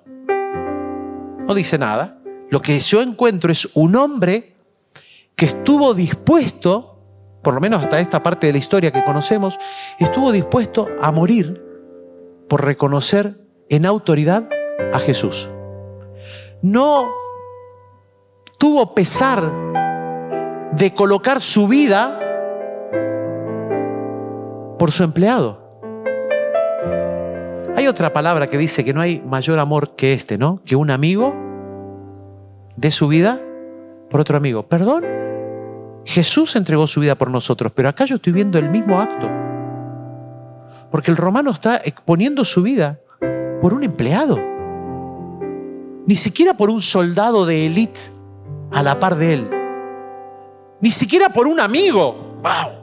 [1.47, 2.19] No dice nada.
[2.49, 4.55] Lo que yo encuentro es un hombre
[5.35, 6.99] que estuvo dispuesto,
[7.43, 9.59] por lo menos hasta esta parte de la historia que conocemos,
[9.99, 11.63] estuvo dispuesto a morir
[12.49, 14.49] por reconocer en autoridad
[14.93, 15.49] a Jesús.
[16.61, 17.07] No
[18.57, 19.43] tuvo pesar
[20.71, 22.19] de colocar su vida
[24.77, 25.65] por su empleado.
[27.75, 30.61] Hay otra palabra que dice que no hay mayor amor que este, ¿no?
[30.65, 31.35] Que un amigo
[32.75, 33.39] dé su vida
[34.09, 34.63] por otro amigo.
[34.63, 35.03] ¿Perdón?
[36.05, 39.29] Jesús entregó su vida por nosotros, pero acá yo estoy viendo el mismo acto.
[40.89, 42.99] Porque el romano está exponiendo su vida
[43.61, 44.39] por un empleado.
[46.05, 47.99] Ni siquiera por un soldado de élite
[48.71, 49.49] a la par de él.
[50.79, 52.39] Ni siquiera por un amigo.
[52.41, 52.76] ¡Wow!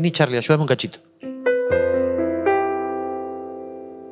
[0.00, 0.98] Vení, Charlie, ayúdame un cachito.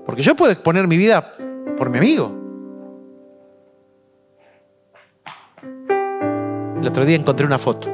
[0.05, 1.33] Porque yo puedo exponer mi vida
[1.79, 2.31] por mi amigo.
[6.79, 7.89] El otro día encontré una foto.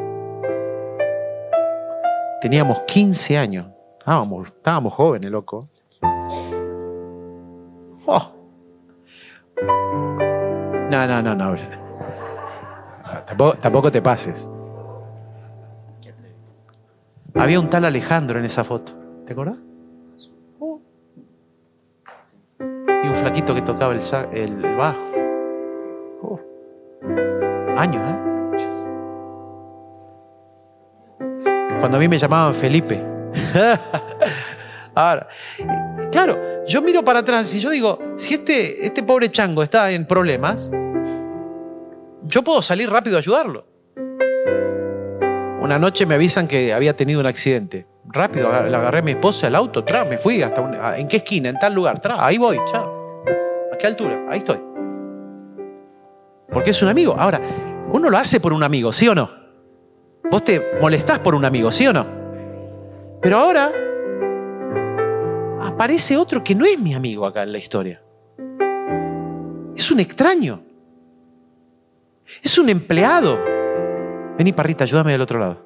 [2.40, 3.66] Teníamos 15 años.
[4.00, 5.68] Estábamos, estábamos jóvenes, loco.
[8.06, 8.32] Oh.
[10.90, 11.54] No, no, no, no.
[13.28, 14.48] Tampoco, tampoco te pases.
[17.34, 18.92] Había un tal Alejandro en esa foto.
[19.26, 19.58] ¿Te acuerdas?
[22.60, 24.00] Y un flaquito que tocaba el,
[24.32, 24.98] el bajo.
[26.22, 26.40] Oh.
[27.76, 28.18] Años, ¿eh?
[31.80, 33.02] Cuando a mí me llamaban Felipe.
[34.94, 35.28] Ahora,
[36.12, 40.06] claro, yo miro para atrás y yo digo, si este, este pobre chango está en
[40.06, 40.70] problemas,
[42.22, 43.73] yo puedo salir rápido a ayudarlo.
[45.64, 47.86] Una noche me avisan que había tenido un accidente.
[48.04, 51.48] Rápido, le agarré a mi esposa el auto, tra, me fui hasta ¿En qué esquina?
[51.48, 53.24] En tal lugar, tra, ahí voy, chao.
[53.72, 54.26] ¿A qué altura?
[54.28, 54.60] Ahí estoy.
[56.52, 57.16] Porque es un amigo.
[57.18, 57.40] Ahora,
[57.90, 59.30] uno lo hace por un amigo, ¿sí o no?
[60.30, 62.06] Vos te molestás por un amigo, ¿sí o no?
[63.22, 63.72] Pero ahora
[65.62, 68.02] aparece otro que no es mi amigo acá en la historia.
[69.74, 70.62] Es un extraño.
[72.42, 73.53] Es un empleado.
[74.36, 75.58] Vení, parrita, ayúdame del otro lado.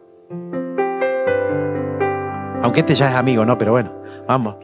[2.62, 3.56] Aunque este ya es amigo, ¿no?
[3.56, 3.92] Pero bueno,
[4.26, 4.56] vamos.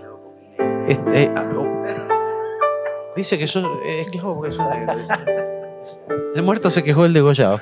[0.87, 1.67] Eh, ah, oh.
[3.17, 4.07] dice que eso es
[6.35, 7.61] El muerto se quejó del degollado.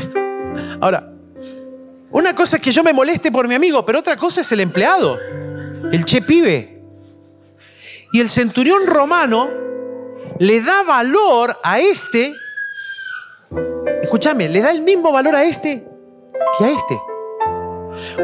[0.80, 1.12] Ahora,
[2.10, 4.60] una cosa es que yo me moleste por mi amigo, pero otra cosa es el
[4.60, 5.18] empleado,
[5.92, 6.80] el che pibe.
[8.12, 9.50] Y el centurión romano
[10.38, 12.32] le da valor a este,
[14.02, 15.86] escúchame, le da el mismo valor a este
[16.58, 17.00] que a este.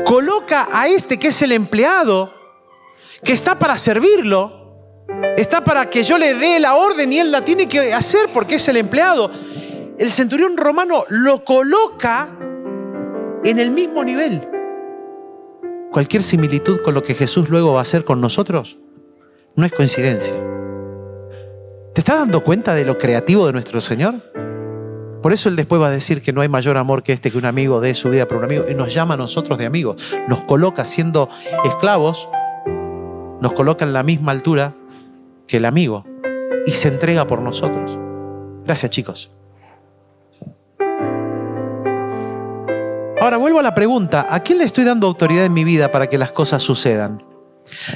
[0.05, 2.33] Coloca a este que es el empleado,
[3.23, 5.05] que está para servirlo,
[5.37, 8.57] está para que yo le dé la orden y él la tiene que hacer porque
[8.57, 9.31] es el empleado.
[9.99, 12.37] El centurión romano lo coloca
[13.45, 14.49] en el mismo nivel.
[15.91, 18.79] Cualquier similitud con lo que Jesús luego va a hacer con nosotros
[19.57, 20.37] no es coincidencia.
[21.95, 24.17] ¿Te estás dando cuenta de lo creativo de nuestro Señor?
[25.23, 27.39] Por eso Él después va a decir que no hay mayor amor que este que
[27.39, 30.03] un amigo dé su vida por un amigo y nos llama a nosotros de amigos.
[30.29, 31.29] Nos coloca siendo
[31.65, 32.29] esclavos,
[33.41, 34.75] nos coloca en la misma altura
[35.47, 36.05] que el amigo
[36.67, 37.99] y se entrega por nosotros.
[38.65, 39.31] Gracias chicos.
[43.21, 46.09] Ahora vuelvo a la pregunta, ¿a quién le estoy dando autoridad en mi vida para
[46.09, 47.23] que las cosas sucedan?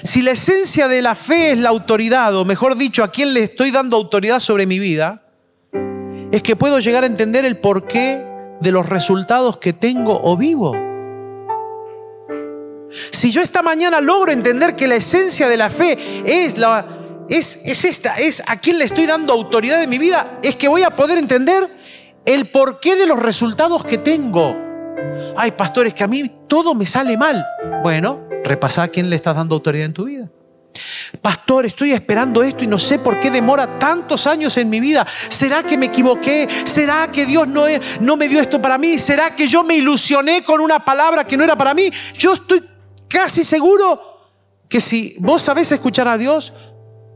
[0.02, 3.44] Si la esencia de la fe es la autoridad, o mejor dicho, a quién le
[3.44, 5.29] estoy dando autoridad sobre mi vida,
[6.32, 8.24] es que puedo llegar a entender el porqué
[8.60, 10.74] de los resultados que tengo o vivo.
[13.10, 16.86] Si yo esta mañana logro entender que la esencia de la fe es la
[17.28, 20.66] es, es esta, es a quién le estoy dando autoridad en mi vida, es que
[20.66, 21.68] voy a poder entender
[22.24, 24.56] el porqué de los resultados que tengo.
[25.36, 27.46] Ay, pastores, que a mí todo me sale mal.
[27.82, 30.28] Bueno, repasá a quién le estás dando autoridad en tu vida.
[31.20, 35.06] Pastor, estoy esperando esto y no sé por qué demora tantos años en mi vida.
[35.28, 36.48] ¿Será que me equivoqué?
[36.64, 37.64] ¿Será que Dios no,
[38.00, 38.98] no, me dio esto para mí?
[38.98, 41.90] ¿Será que yo me ilusioné con una palabra que no era para mí?
[42.14, 42.62] Yo estoy
[43.08, 44.28] casi seguro
[44.68, 46.52] que si vos sabés escuchar a Dios,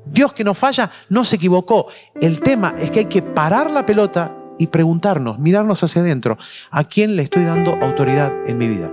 [0.06, 1.86] Dios que no falla, no se equivocó.
[2.20, 6.38] El tema es que hay que parar la pelota y preguntarnos, mirarnos hacia adentro,
[6.70, 8.92] ¿a quién le estoy dando autoridad en mi vida?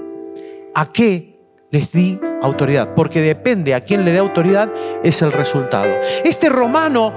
[0.74, 1.31] ¿A qué
[1.72, 2.94] les di autoridad?
[2.94, 4.70] Porque depende a quién le dé autoridad
[5.04, 5.90] es el resultado.
[6.24, 7.14] Este romano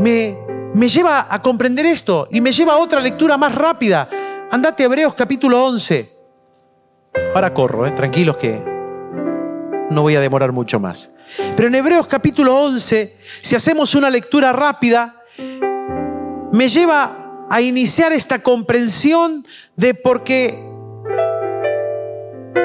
[0.00, 0.38] me,
[0.74, 4.08] me lleva a comprender esto y me lleva a otra lectura más rápida.
[4.50, 6.16] Andate a Hebreos capítulo 11.
[7.34, 8.62] Ahora corro, eh, tranquilos que
[9.90, 11.12] no voy a demorar mucho más.
[11.56, 15.22] Pero en Hebreos capítulo 11, si hacemos una lectura rápida,
[16.52, 19.44] me lleva a iniciar esta comprensión
[19.76, 20.67] de por qué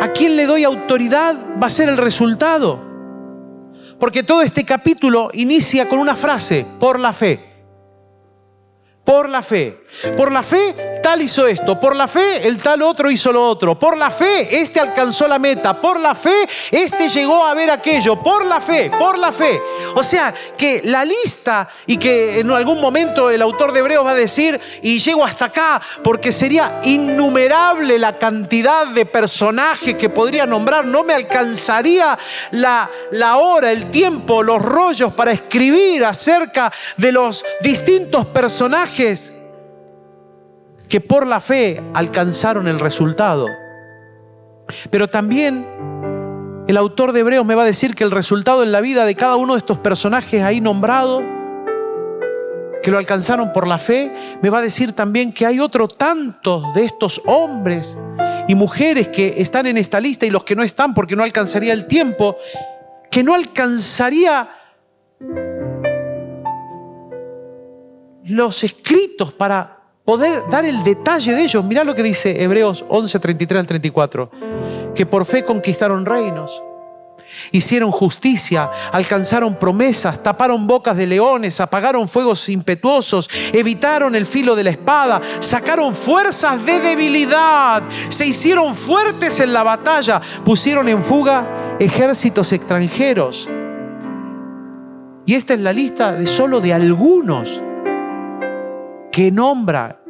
[0.01, 2.79] a quién le doy autoridad va a ser el resultado.
[3.99, 7.39] Porque todo este capítulo inicia con una frase, por la fe.
[9.03, 9.79] Por la fe.
[10.17, 13.77] Por la fe tal hizo esto, por la fe el tal otro hizo lo otro,
[13.77, 18.23] por la fe este alcanzó la meta, por la fe este llegó a ver aquello,
[18.23, 19.61] por la fe, por la fe.
[19.95, 24.11] O sea, que la lista y que en algún momento el autor de Hebreos va
[24.11, 30.45] a decir, y llego hasta acá, porque sería innumerable la cantidad de personajes que podría
[30.45, 32.17] nombrar, no me alcanzaría
[32.51, 39.32] la, la hora, el tiempo, los rollos para escribir acerca de los distintos personajes
[40.93, 43.47] que por la fe alcanzaron el resultado.
[44.91, 45.65] Pero también
[46.67, 49.15] el autor de Hebreos me va a decir que el resultado en la vida de
[49.15, 51.23] cada uno de estos personajes ahí nombrados,
[52.83, 56.71] que lo alcanzaron por la fe, me va a decir también que hay otro tantos
[56.75, 57.97] de estos hombres
[58.47, 61.73] y mujeres que están en esta lista y los que no están porque no alcanzaría
[61.73, 62.37] el tiempo,
[63.09, 64.47] que no alcanzaría
[68.25, 71.63] los escritos para poder dar el detalle de ellos.
[71.63, 74.31] Mirá lo que dice Hebreos 11, 33 al 34.
[74.95, 76.61] Que por fe conquistaron reinos,
[77.51, 84.65] hicieron justicia, alcanzaron promesas, taparon bocas de leones, apagaron fuegos impetuosos, evitaron el filo de
[84.65, 91.75] la espada, sacaron fuerzas de debilidad, se hicieron fuertes en la batalla, pusieron en fuga
[91.79, 93.49] ejércitos extranjeros.
[95.25, 97.61] Y esta es la lista de solo de algunos
[99.13, 100.01] que nombra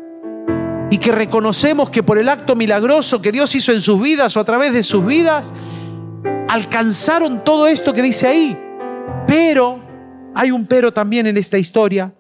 [0.90, 4.40] y que reconocemos que por el acto milagroso que Dios hizo en sus vidas o
[4.40, 5.54] a través de sus vidas,
[6.48, 8.58] alcanzaron todo esto que dice ahí.
[9.28, 9.82] Pero,
[10.34, 12.14] hay un pero también en esta historia,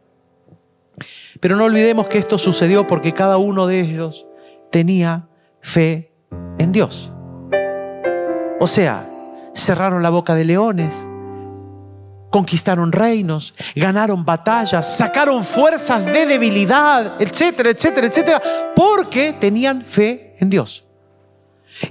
[1.39, 4.25] pero no olvidemos que esto sucedió porque cada uno de ellos
[4.69, 5.29] tenía
[5.61, 6.11] fe
[6.59, 7.13] en Dios.
[8.59, 9.09] O sea,
[9.53, 11.07] cerraron la boca de leones,
[12.33, 18.41] conquistaron reinos, ganaron batallas, sacaron fuerzas de debilidad, etcétera, etcétera, etcétera,
[18.75, 20.83] porque tenían fe en Dios.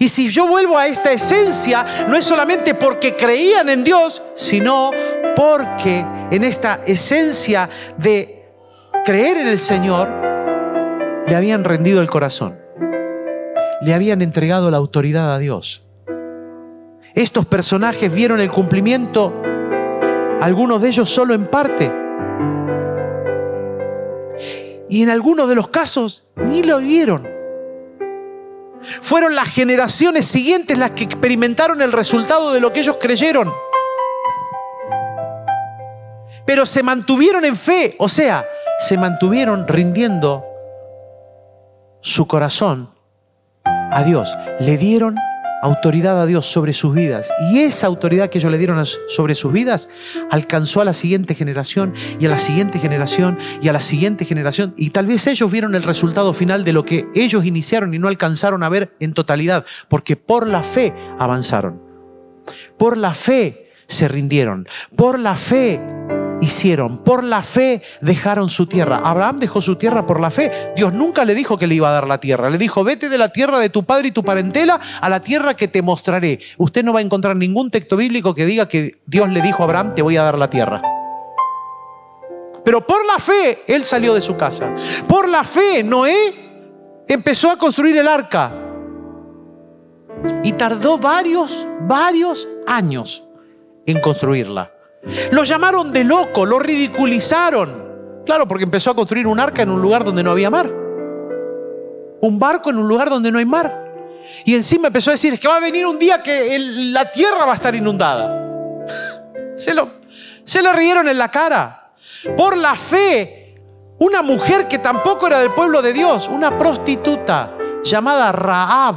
[0.01, 4.91] Y si yo vuelvo a esta esencia, no es solamente porque creían en Dios, sino
[5.37, 8.51] porque en esta esencia de
[9.05, 10.11] creer en el Señor,
[11.25, 12.59] le habían rendido el corazón,
[13.81, 15.87] le habían entregado la autoridad a Dios.
[17.15, 19.41] Estos personajes vieron el cumplimiento
[20.43, 21.93] algunos de ellos solo en parte,
[24.89, 27.29] y en algunos de los casos ni lo vieron.
[29.01, 33.53] Fueron las generaciones siguientes las que experimentaron el resultado de lo que ellos creyeron.
[36.45, 38.45] Pero se mantuvieron en fe, o sea,
[38.81, 40.45] se mantuvieron rindiendo
[42.01, 42.93] su corazón
[43.65, 44.37] a Dios.
[44.59, 45.17] Le dieron
[45.63, 47.33] autoridad a Dios sobre sus vidas.
[47.51, 49.89] Y esa autoridad que ellos le dieron sobre sus vidas
[50.31, 54.75] alcanzó a la siguiente generación y a la siguiente generación y a la siguiente generación.
[54.77, 58.09] Y tal vez ellos vieron el resultado final de lo que ellos iniciaron y no
[58.09, 61.81] alcanzaron a ver en totalidad, porque por la fe avanzaron.
[62.77, 64.67] Por la fe se rindieron.
[64.97, 65.81] Por la fe
[66.43, 66.99] hicieron.
[66.99, 69.01] Por la fe dejaron su tierra.
[69.05, 70.73] Abraham dejó su tierra por la fe.
[70.77, 72.51] Dios nunca le dijo que le iba a dar la tierra.
[72.51, 75.55] Le dijo, vete de la tierra de tu padre y tu parentela a la tierra
[75.55, 76.41] que te mostraré.
[76.59, 79.67] Usted no va a encontrar ningún texto bíblico que diga que Dios le dijo a
[79.67, 80.83] Abraham, te voy a dar la tierra.
[82.65, 84.75] Pero por la fe él salió de su casa.
[85.09, 88.53] Por la fe Noé empezó a construir el arca.
[90.43, 93.25] Y tardó varios, varios años
[93.87, 94.71] en construirla.
[95.33, 98.23] Lo llamaron de loco, lo ridiculizaron.
[98.25, 100.73] Claro, porque empezó a construir un arca en un lugar donde no había mar.
[102.21, 103.83] Un barco en un lugar donde no hay mar.
[104.45, 107.45] Y encima empezó a decir, es que va a venir un día que la tierra
[107.45, 108.39] va a estar inundada.
[109.57, 109.91] Se, lo,
[110.45, 111.93] se le rieron en la cara.
[112.37, 113.55] Por la fe,
[113.99, 118.97] una mujer que tampoco era del pueblo de Dios, una prostituta llamada Raab,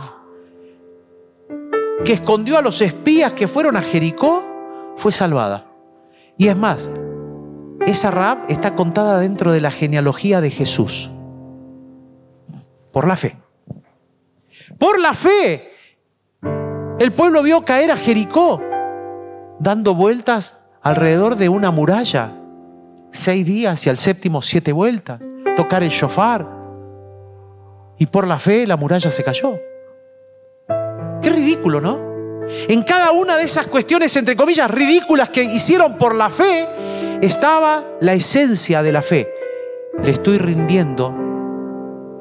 [2.03, 5.64] que escondió a los espías que fueron a Jericó, fue salvada.
[6.37, 6.89] Y es más,
[7.85, 11.11] esa Raab está contada dentro de la genealogía de Jesús.
[12.91, 13.37] Por la fe.
[14.77, 15.71] Por la fe.
[16.99, 18.61] El pueblo vio caer a Jericó
[19.59, 22.31] dando vueltas alrededor de una muralla.
[23.11, 25.19] Seis días y al séptimo siete vueltas.
[25.55, 26.47] Tocar el shofar.
[27.97, 29.57] Y por la fe la muralla se cayó.
[31.21, 32.04] Qué ridículo, ¿no?
[32.67, 36.67] En cada una de esas cuestiones, entre comillas, ridículas que hicieron por la fe,
[37.21, 39.29] estaba la esencia de la fe.
[40.03, 41.13] Le estoy rindiendo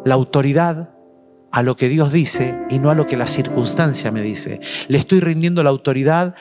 [0.04, 0.90] la autoridad
[1.50, 4.60] a lo que Dios dice y no a lo que la circunstancia me dice.
[4.88, 6.34] Le estoy rindiendo la autoridad,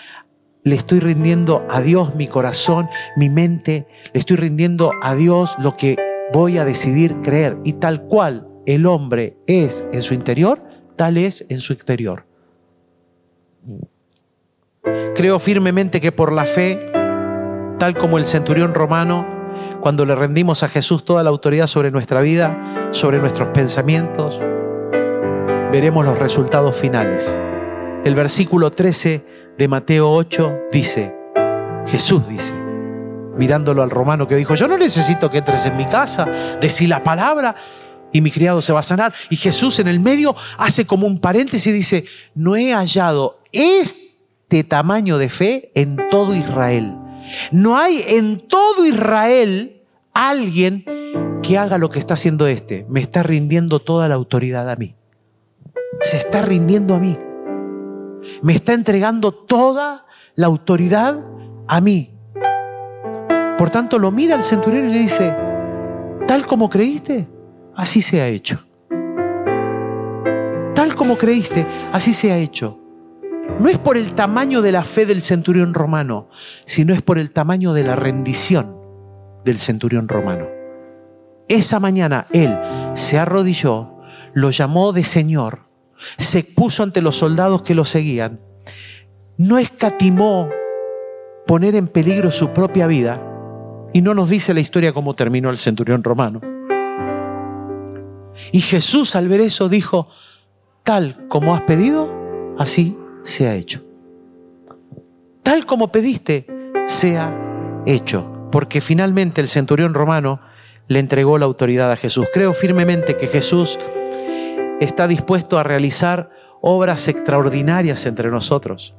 [0.64, 5.78] le estoy rindiendo a Dios mi corazón, mi mente, le estoy rindiendo a Dios lo
[5.78, 5.98] que
[6.34, 7.58] voy a decidir creer.
[7.64, 10.64] Y tal cual el hombre es en su interior,
[10.96, 12.26] tal es en su exterior.
[15.16, 16.92] Creo firmemente que por la fe,
[17.80, 19.26] tal como el centurión romano,
[19.80, 24.40] cuando le rendimos a Jesús toda la autoridad sobre nuestra vida, sobre nuestros pensamientos,
[25.72, 27.38] veremos los resultados finales.
[28.04, 29.26] El versículo 13
[29.58, 31.16] de Mateo 8 dice,
[31.86, 32.54] Jesús dice,
[33.38, 36.28] mirándolo al romano que dijo, yo no necesito que entres en mi casa,
[36.60, 37.56] decí la palabra
[38.14, 39.14] y mi criado se va a sanar.
[39.30, 44.64] Y Jesús en el medio hace como un paréntesis y dice, no he hallado este
[44.64, 46.96] tamaño de fe en todo Israel.
[47.52, 49.82] No hay en todo Israel
[50.14, 50.86] alguien
[51.42, 52.86] que haga lo que está haciendo este.
[52.88, 54.96] Me está rindiendo toda la autoridad a mí.
[56.00, 57.18] Se está rindiendo a mí.
[58.42, 61.20] Me está entregando toda la autoridad
[61.68, 62.14] a mí.
[63.58, 65.34] Por tanto, lo mira al centurión y le dice,
[66.28, 67.28] tal como creíste,
[67.76, 68.66] así se ha hecho.
[70.76, 72.80] Tal como creíste, así se ha hecho.
[73.60, 76.30] No es por el tamaño de la fe del centurión romano,
[76.66, 78.76] sino es por el tamaño de la rendición
[79.46, 80.48] del centurión romano.
[81.48, 82.58] Esa mañana él
[82.94, 83.98] se arrodilló,
[84.34, 85.68] lo llamó de Señor,
[86.18, 88.40] se puso ante los soldados que lo seguían,
[89.38, 90.50] no escatimó
[91.46, 93.22] poner en peligro su propia vida
[93.94, 96.53] y no nos dice la historia cómo terminó el centurión romano.
[98.52, 100.10] Y Jesús al ver eso dijo,
[100.84, 102.12] tal como has pedido,
[102.58, 103.84] así se ha hecho.
[105.44, 106.48] Tal como pediste,
[106.88, 107.36] sea
[107.86, 108.50] hecho.
[108.52, 110.40] Porque finalmente el centurión romano
[110.88, 112.28] le entregó la autoridad a Jesús.
[112.34, 113.80] Creo firmemente que Jesús
[114.80, 116.30] está dispuesto a realizar
[116.62, 118.96] obras extraordinarias entre nosotros,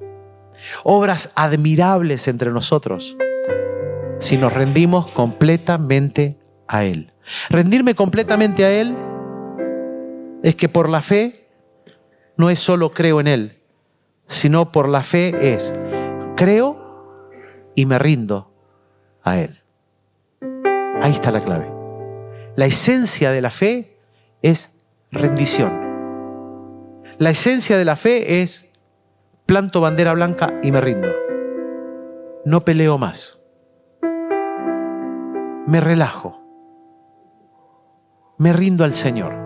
[0.83, 3.17] obras admirables entre nosotros,
[4.19, 6.39] si nos rendimos completamente
[6.69, 7.13] a Él.
[7.49, 8.95] Rendirme completamente a Él
[10.45, 11.49] es que por la fe
[12.37, 13.63] no es solo creo en Él,
[14.27, 15.75] sino por la fe es
[16.37, 17.29] creo
[17.75, 18.53] y me rindo
[19.25, 19.63] a Él.
[21.03, 21.69] Ahí está la clave.
[22.55, 23.99] La esencia de la fe
[24.43, 24.77] es
[25.11, 25.83] rendición.
[27.19, 28.69] La esencia de la fe es
[29.47, 31.11] planto bandera blanca y me rindo.
[32.45, 33.39] No peleo más.
[35.67, 36.45] Me relajo
[38.39, 39.44] me rindo al Señor.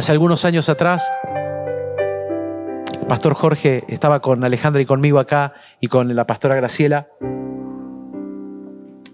[0.00, 1.12] Hace algunos años atrás,
[3.02, 7.08] el pastor Jorge estaba con Alejandra y conmigo acá y con la pastora Graciela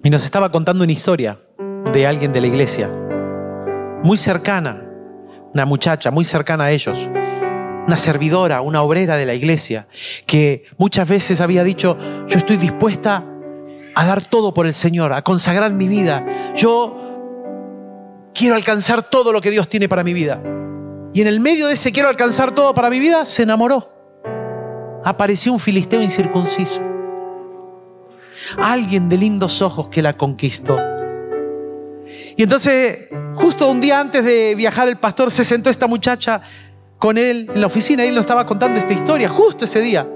[0.04, 1.40] y nos estaba contando una historia
[1.92, 2.88] de alguien de la iglesia,
[4.04, 4.80] muy cercana,
[5.52, 7.10] una muchacha muy cercana a ellos,
[7.84, 9.88] una servidora, una obrera de la iglesia,
[10.24, 13.24] que muchas veces había dicho, yo estoy dispuesta
[13.96, 16.52] a dar todo por el Señor, a consagrar mi vida.
[16.54, 20.40] Yo quiero alcanzar todo lo que Dios tiene para mi vida.
[21.16, 23.90] Y en el medio de ese quiero alcanzar todo para mi vida, se enamoró.
[25.02, 26.82] Apareció un filisteo incircunciso.
[28.58, 30.78] Alguien de lindos ojos que la conquistó.
[32.36, 36.42] Y entonces, justo un día antes de viajar, el pastor se sentó esta muchacha
[36.98, 40.06] con él en la oficina y él nos estaba contando esta historia, justo ese día.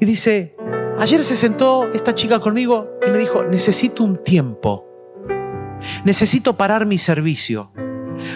[0.00, 0.56] Y dice,
[0.98, 4.88] ayer se sentó esta chica conmigo y me dijo, necesito un tiempo.
[6.04, 7.70] Necesito parar mi servicio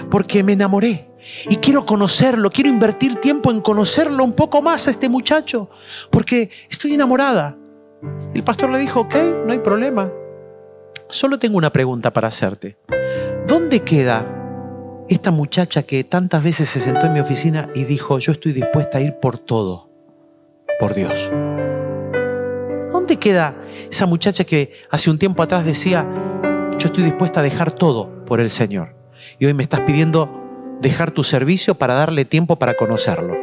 [0.08, 1.13] porque me enamoré
[1.48, 5.70] y quiero conocerlo, quiero invertir tiempo en conocerlo un poco más a este muchacho
[6.10, 7.56] porque estoy enamorada.
[8.34, 9.14] El pastor le dijo, ok,
[9.46, 10.10] no hay problema.
[11.08, 12.76] Solo tengo una pregunta para hacerte.
[13.46, 14.26] ¿Dónde queda
[15.08, 18.98] esta muchacha que tantas veces se sentó en mi oficina y dijo, yo estoy dispuesta
[18.98, 19.90] a ir por todo,
[20.78, 21.30] por Dios?
[22.92, 23.54] ¿Dónde queda
[23.90, 26.06] esa muchacha que hace un tiempo atrás decía,
[26.78, 28.96] yo estoy dispuesta a dejar todo por el Señor?
[29.38, 30.43] Y hoy me estás pidiendo
[30.80, 33.36] dejar tu servicio para darle tiempo para conocerlo.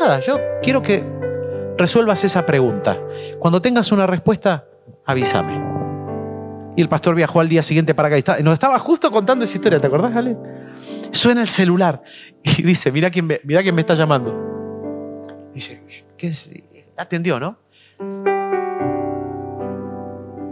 [0.00, 1.04] Nada, yo quiero que
[1.76, 2.98] resuelvas esa pregunta.
[3.38, 4.66] Cuando tengas una respuesta,
[5.04, 5.68] avísame.
[6.76, 8.38] Y el pastor viajó al día siguiente para acá.
[8.38, 10.36] Y nos estaba justo contando esa historia, ¿te acordás, Ale?
[11.10, 12.02] Suena el celular
[12.42, 14.34] y dice, mira quién me, quién me está llamando.
[15.54, 15.82] Dice,
[16.16, 16.50] ¿qué es?
[16.96, 17.58] Atendió, ¿no?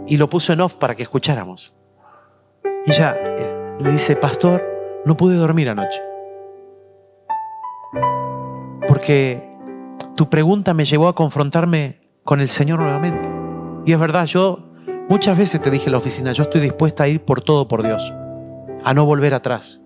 [0.07, 1.73] Y lo puso en off para que escucháramos.
[2.85, 4.76] Y ella eh, le dice, pastor,
[5.07, 6.01] no pude dormir anoche.
[8.87, 9.49] Porque
[10.15, 13.27] tu pregunta me llevó a confrontarme con el Señor nuevamente.
[13.85, 14.59] Y es verdad, yo
[15.07, 17.83] muchas veces te dije en la oficina, yo estoy dispuesta a ir por todo por
[17.83, 18.13] Dios,
[18.83, 19.81] a no volver atrás,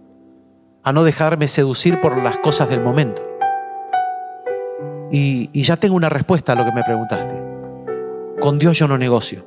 [0.84, 3.22] a no dejarme seducir por las cosas del momento.
[5.11, 7.36] Y, ya tengo una respuesta a lo que me preguntaste.
[8.39, 9.45] Con Dios yo no negocio.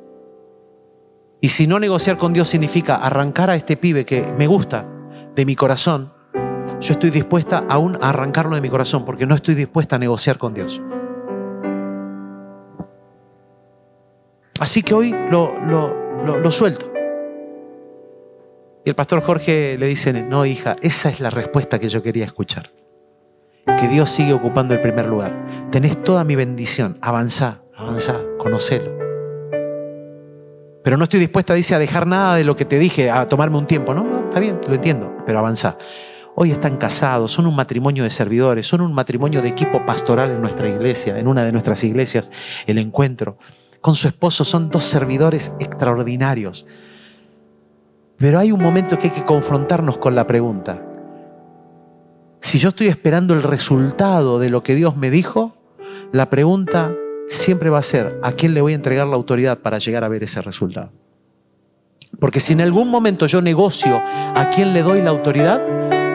[1.40, 4.93] Y si no negociar con Dios significa arrancar a este pibe que me gusta
[5.34, 6.12] de mi corazón,
[6.80, 10.38] yo estoy dispuesta aún a arrancarlo de mi corazón porque no estoy dispuesta a negociar
[10.38, 10.80] con Dios.
[14.60, 16.90] Así que hoy lo, lo, suelto.
[18.84, 22.24] Y el pastor Jorge le dice, no hija, esa es la respuesta que yo quería
[22.24, 22.70] escuchar.
[23.66, 25.68] Que Dios sigue ocupando el primer lugar.
[25.70, 26.98] Tenés toda mi bendición.
[27.00, 28.92] Avanzá, avanzá, conocelo.
[30.82, 33.56] Pero no estoy dispuesta, dice, a dejar nada de lo que te dije, a tomarme
[33.56, 33.94] un tiempo.
[33.94, 34.04] No
[34.34, 35.78] está bien, lo entiendo, pero avanzá.
[36.34, 40.40] Hoy están casados, son un matrimonio de servidores, son un matrimonio de equipo pastoral en
[40.40, 42.32] nuestra iglesia, en una de nuestras iglesias,
[42.66, 43.38] el encuentro.
[43.80, 46.66] Con su esposo son dos servidores extraordinarios.
[48.16, 50.82] Pero hay un momento que hay que confrontarnos con la pregunta.
[52.40, 55.56] Si yo estoy esperando el resultado de lo que Dios me dijo,
[56.10, 56.92] la pregunta
[57.28, 60.08] siempre va a ser, ¿a quién le voy a entregar la autoridad para llegar a
[60.08, 60.90] ver ese resultado?
[62.24, 65.60] Porque si en algún momento yo negocio a quién le doy la autoridad,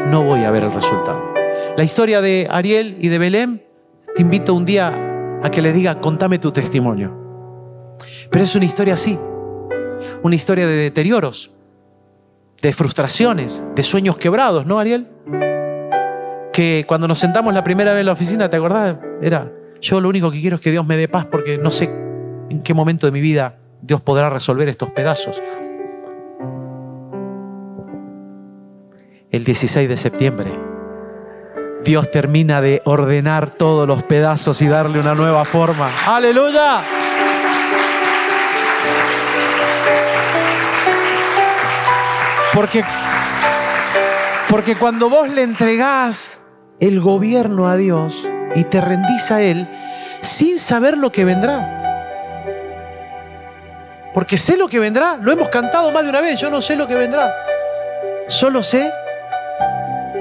[0.08, 1.36] no voy a ver el resultado.
[1.78, 3.64] La historia de Ariel y de Belén,
[4.16, 7.16] te invito un día a que le diga, contame tu testimonio.
[8.32, 9.20] Pero es una historia así,
[10.24, 11.52] una historia de deterioros,
[12.60, 15.10] de frustraciones, de sueños quebrados, ¿no, Ariel?
[16.52, 18.98] Que cuando nos sentamos la primera vez en la oficina, ¿te acordás?
[19.22, 21.84] Era, yo lo único que quiero es que Dios me dé paz porque no sé
[22.50, 25.40] en qué momento de mi vida Dios podrá resolver estos pedazos.
[29.32, 30.52] El 16 de septiembre.
[31.84, 35.90] Dios termina de ordenar todos los pedazos y darle una nueva forma.
[36.06, 36.82] Aleluya.
[42.54, 42.84] Porque,
[44.50, 46.42] porque cuando vos le entregás
[46.80, 49.68] el gobierno a Dios y te rendís a Él
[50.20, 51.76] sin saber lo que vendrá.
[54.14, 56.76] Porque sé lo que vendrá, lo hemos cantado más de una vez, yo no sé
[56.76, 57.34] lo que vendrá.
[58.28, 58.92] Solo sé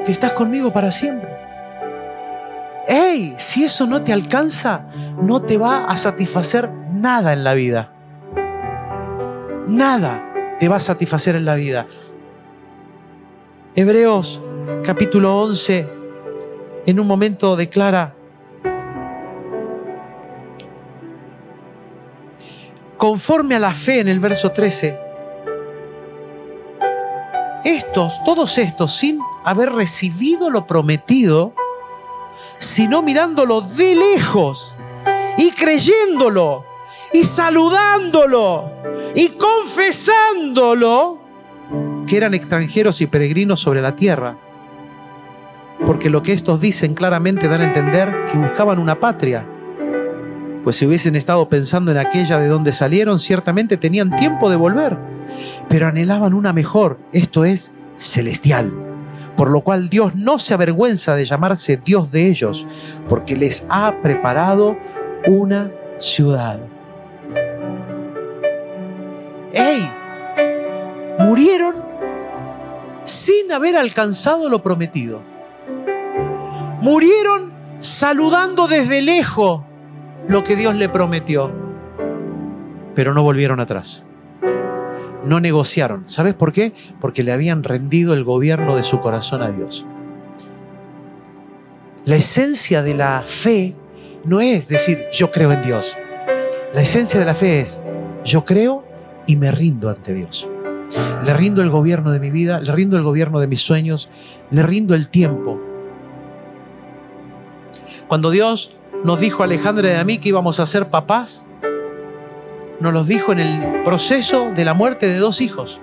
[0.09, 1.29] que estás conmigo para siempre.
[2.87, 3.35] ¡Ey!
[3.37, 4.89] Si eso no te alcanza,
[5.21, 7.93] no te va a satisfacer nada en la vida.
[9.67, 11.87] Nada te va a satisfacer en la vida.
[13.77, 14.41] Hebreos
[14.83, 15.87] capítulo 11
[16.87, 18.15] en un momento declara,
[22.97, 24.99] conforme a la fe en el verso 13,
[27.63, 31.55] estos, todos estos, sin haber recibido lo prometido,
[32.57, 34.77] sino mirándolo de lejos
[35.37, 36.65] y creyéndolo
[37.13, 38.71] y saludándolo
[39.15, 41.19] y confesándolo
[42.07, 44.37] que eran extranjeros y peregrinos sobre la tierra.
[45.87, 49.47] Porque lo que estos dicen claramente dan a entender que buscaban una patria.
[50.65, 54.99] Pues si hubiesen estado pensando en aquella de donde salieron, ciertamente tenían tiempo de volver.
[55.69, 58.88] Pero anhelaban una mejor, esto es, celestial.
[59.39, 62.67] Por lo cual Dios no se avergüenza de llamarse Dios de ellos,
[63.09, 64.77] porque les ha preparado
[65.29, 66.61] una ciudad.
[69.53, 69.89] ¡Ey!
[71.21, 71.77] Murieron
[73.05, 75.23] sin haber alcanzado lo prometido.
[76.83, 79.63] Murieron saludando desde lejos
[80.27, 81.53] lo que Dios le prometió.
[82.97, 84.05] Pero no volvieron atrás.
[85.29, 86.09] No negociaron.
[86.09, 86.73] ¿Sabes por qué?
[87.01, 89.85] Porque le habían rendido el gobierno de su corazón a Dios.
[92.07, 93.77] La esencia de la fe
[94.25, 95.95] no es decir yo creo en Dios.
[96.73, 97.83] La esencia de la fe es
[98.25, 98.87] yo creo
[99.27, 100.49] y me rindo ante Dios.
[101.23, 104.09] Le rindo el gobierno de mi vida, le rindo el gobierno de mis sueños,
[104.51, 105.61] le rindo el tiempo.
[108.07, 108.71] Cuando Dios
[109.05, 111.45] nos dijo a Alejandra y a mí que íbamos a ser papás,
[112.81, 115.81] nos los dijo en el proceso de la muerte de dos hijos.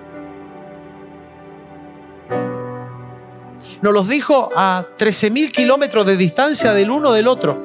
[3.82, 7.62] Nos los dijo a 13.000 kilómetros de distancia del uno del otro,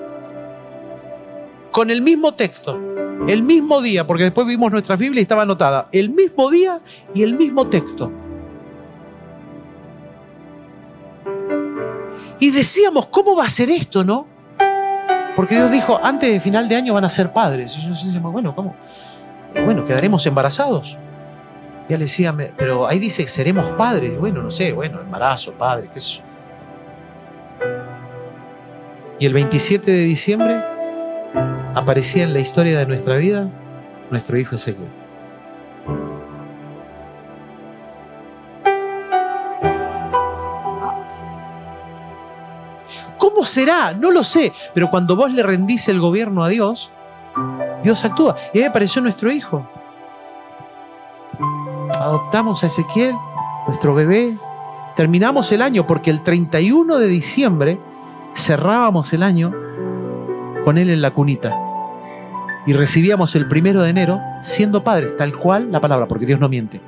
[1.71, 2.79] con el mismo texto
[3.27, 6.79] el mismo día, porque después vimos nuestra Biblia y estaba anotada, el mismo día
[7.13, 8.11] y el mismo texto.
[12.39, 14.25] Y decíamos, ¿cómo va a ser esto, no?
[15.35, 17.77] Porque Dios dijo, antes de final de año van a ser padres.
[17.77, 18.75] Y yo decíamos, bueno, ¿cómo?
[19.53, 20.97] Bueno, quedaremos embarazados.
[21.89, 24.17] Ya le decía, pero ahí dice, seremos padres.
[24.17, 26.21] Bueno, no sé, bueno, embarazo, padre, qué sé yo.
[29.19, 30.63] Y el 27 de diciembre
[31.75, 33.49] aparecía en la historia de nuestra vida
[34.09, 34.89] nuestro hijo Ezequiel.
[43.17, 43.93] ¿Cómo será?
[43.93, 44.51] No lo sé.
[44.73, 46.91] Pero cuando vos le rendís el gobierno a Dios,
[47.83, 48.35] Dios actúa.
[48.53, 49.65] Y ahí apareció nuestro hijo.
[51.95, 53.15] Adoptamos a Ezequiel,
[53.67, 54.37] nuestro bebé.
[54.95, 57.79] Terminamos el año porque el 31 de diciembre
[58.35, 59.53] cerrábamos el año
[60.63, 61.57] con él en la cunita.
[62.67, 66.47] Y recibíamos el primero de enero siendo padres, tal cual la palabra, porque Dios no
[66.47, 66.79] miente.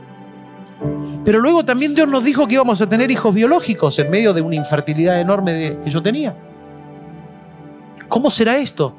[1.26, 4.42] Pero luego también Dios nos dijo que íbamos a tener hijos biológicos en medio de
[4.42, 6.36] una infertilidad enorme que yo tenía.
[8.10, 8.94] ¿Cómo será esto?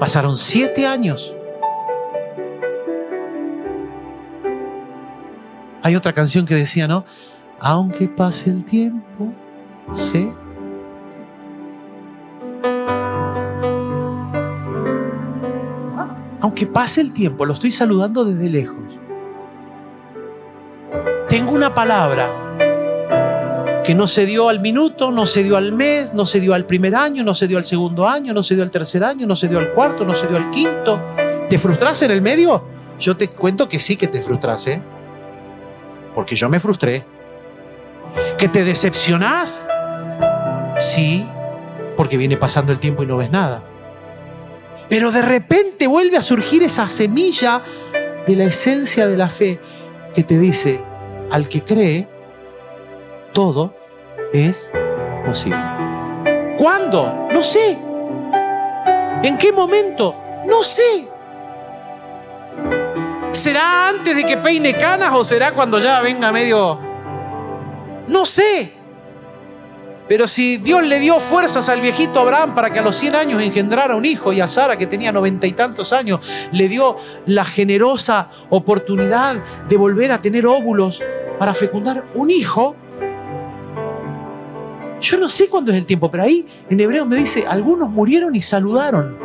[0.00, 1.36] Pasaron siete años.
[5.82, 7.04] Hay otra canción que decía, ¿no?
[7.60, 9.32] Aunque pase el tiempo,
[9.92, 10.32] sé
[16.40, 18.98] aunque pase el tiempo, lo estoy saludando desde lejos.
[21.28, 22.49] Tengo una palabra
[23.90, 26.64] que no se dio al minuto, no se dio al mes, no se dio al
[26.64, 29.34] primer año, no se dio al segundo año, no se dio al tercer año, no
[29.34, 31.02] se dio al cuarto, no se dio al quinto.
[31.48, 32.64] ¿Te frustras en el medio?
[33.00, 34.80] Yo te cuento que sí que te frustras, ¿eh?
[36.14, 37.04] Porque yo me frustré.
[38.38, 39.66] ¿Que te decepcionás?
[40.78, 41.26] Sí,
[41.96, 43.64] porque viene pasando el tiempo y no ves nada.
[44.88, 47.60] Pero de repente vuelve a surgir esa semilla
[48.24, 49.58] de la esencia de la fe
[50.14, 50.80] que te dice,
[51.32, 52.06] al que cree,
[53.32, 53.79] todo
[54.32, 54.70] es
[55.24, 55.58] posible.
[56.58, 57.28] ¿Cuándo?
[57.32, 57.78] No sé.
[59.22, 60.14] ¿En qué momento?
[60.46, 61.08] No sé.
[63.32, 66.78] ¿Será antes de que peine canas o será cuando ya venga medio...
[68.08, 68.80] No sé.
[70.10, 73.40] Pero si Dios le dio fuerzas al viejito Abraham para que a los 100 años
[73.40, 77.44] engendrara un hijo y a Sara que tenía noventa y tantos años le dio la
[77.44, 79.36] generosa oportunidad
[79.68, 81.00] de volver a tener óvulos
[81.38, 82.74] para fecundar un hijo,
[85.00, 88.34] yo no sé cuándo es el tiempo, pero ahí en hebreo me dice, algunos murieron
[88.34, 89.16] y saludaron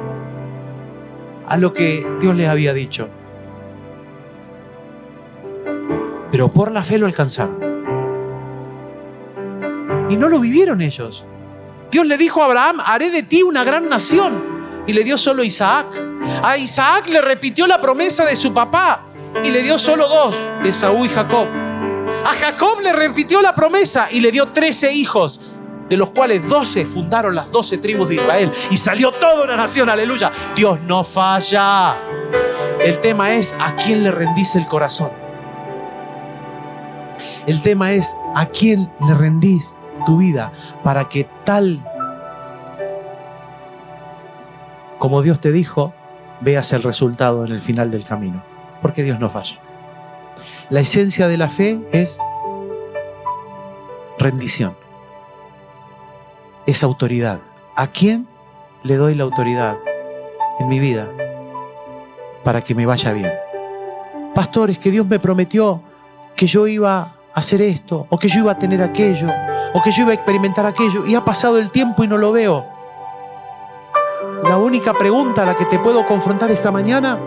[1.48, 3.10] a lo que Dios les había dicho.
[6.32, 7.60] Pero por la fe lo alcanzaron.
[10.10, 11.26] Y no lo vivieron ellos.
[11.92, 14.56] Dios le dijo a Abraham, haré de ti una gran nación.
[14.88, 15.88] Y le dio solo Isaac.
[16.44, 19.06] A Isaac le repitió la promesa de su papá
[19.44, 21.48] y le dio solo dos, Esaú y Jacob.
[22.26, 25.55] A Jacob le repitió la promesa y le dio trece hijos,
[25.90, 28.52] de los cuales doce fundaron las doce tribus de Israel.
[28.72, 30.32] Y salió toda una nación, aleluya.
[30.56, 31.96] Dios no falla.
[32.80, 35.12] El tema es a quién le rendís el corazón.
[37.48, 39.76] El tema es a quién le rendís
[40.06, 40.52] tu vida
[40.84, 41.82] para que tal
[45.06, 45.94] como Dios te dijo,
[46.42, 48.44] veas el resultado en el final del camino.
[48.82, 49.60] Porque Dios no falla.
[50.70, 52.20] La esencia de la fe es
[54.18, 54.76] rendición.
[56.66, 57.42] Es autoridad.
[57.76, 58.28] ¿A quién
[58.82, 59.78] le doy la autoridad
[60.60, 61.08] en mi vida
[62.44, 63.32] para que me vaya bien?
[64.34, 65.82] Pastores, que Dios me prometió
[66.36, 69.28] que yo iba a hacer esto, o que yo iba a tener aquello,
[69.74, 72.32] o que yo iba a experimentar aquello, y ha pasado el tiempo y no lo
[72.32, 72.66] veo.
[74.44, 77.20] La única pregunta a la que te puedo confrontar esta mañana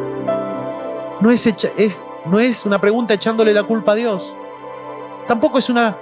[1.20, 4.34] no es, es, no es una pregunta echándole la culpa a Dios.
[5.28, 5.97] Tampoco es una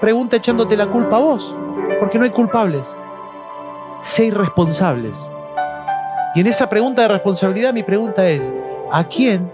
[0.00, 1.54] pregunta echándote la culpa a vos,
[1.98, 2.96] porque no hay culpables.
[4.00, 5.28] Sé irresponsables.
[6.34, 8.52] Y en esa pregunta de responsabilidad mi pregunta es,
[8.90, 9.50] ¿a quién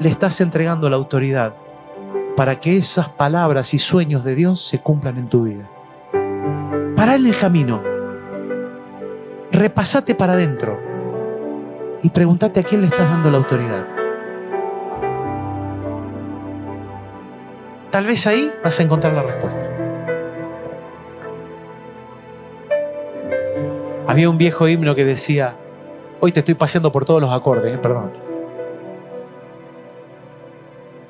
[0.00, 1.54] le estás entregando la autoridad
[2.36, 5.68] para que esas palabras y sueños de Dios se cumplan en tu vida?
[6.96, 7.80] Para en el camino
[9.52, 10.78] repasate para adentro
[12.02, 13.86] y pregúntate a quién le estás dando la autoridad.
[17.90, 19.77] Tal vez ahí vas a encontrar la respuesta.
[24.08, 25.54] Había un viejo himno que decía,
[26.18, 28.10] hoy te estoy paseando por todos los acordes, eh, perdón.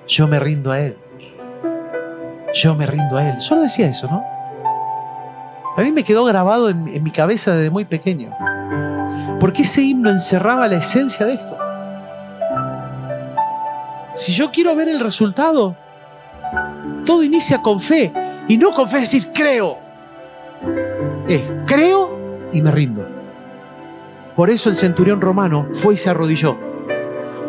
[0.09, 0.97] Yo me rindo a Él.
[2.53, 3.41] Yo me rindo a Él.
[3.41, 4.25] Solo decía eso, ¿no?
[5.77, 8.37] A mí me quedó grabado en, mi cabeza desde muy pequeño.
[9.39, 11.57] Porque ese himno encerraba la esencia de esto.
[14.15, 15.77] Si yo quiero ver el resultado,
[17.07, 18.13] todo inicia con fe.
[18.49, 19.79] Y no con fe decir creo.
[21.29, 22.18] Es creo
[22.53, 23.07] y me rindo.
[24.37, 26.57] Por eso el centurión romano fue y se arrodilló.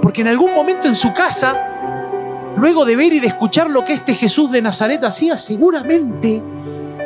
[0.02, 3.94] Porque en algún momento en su casa, luego de ver y de escuchar lo que
[3.94, 6.42] este Jesús de Nazaret hacía, seguramente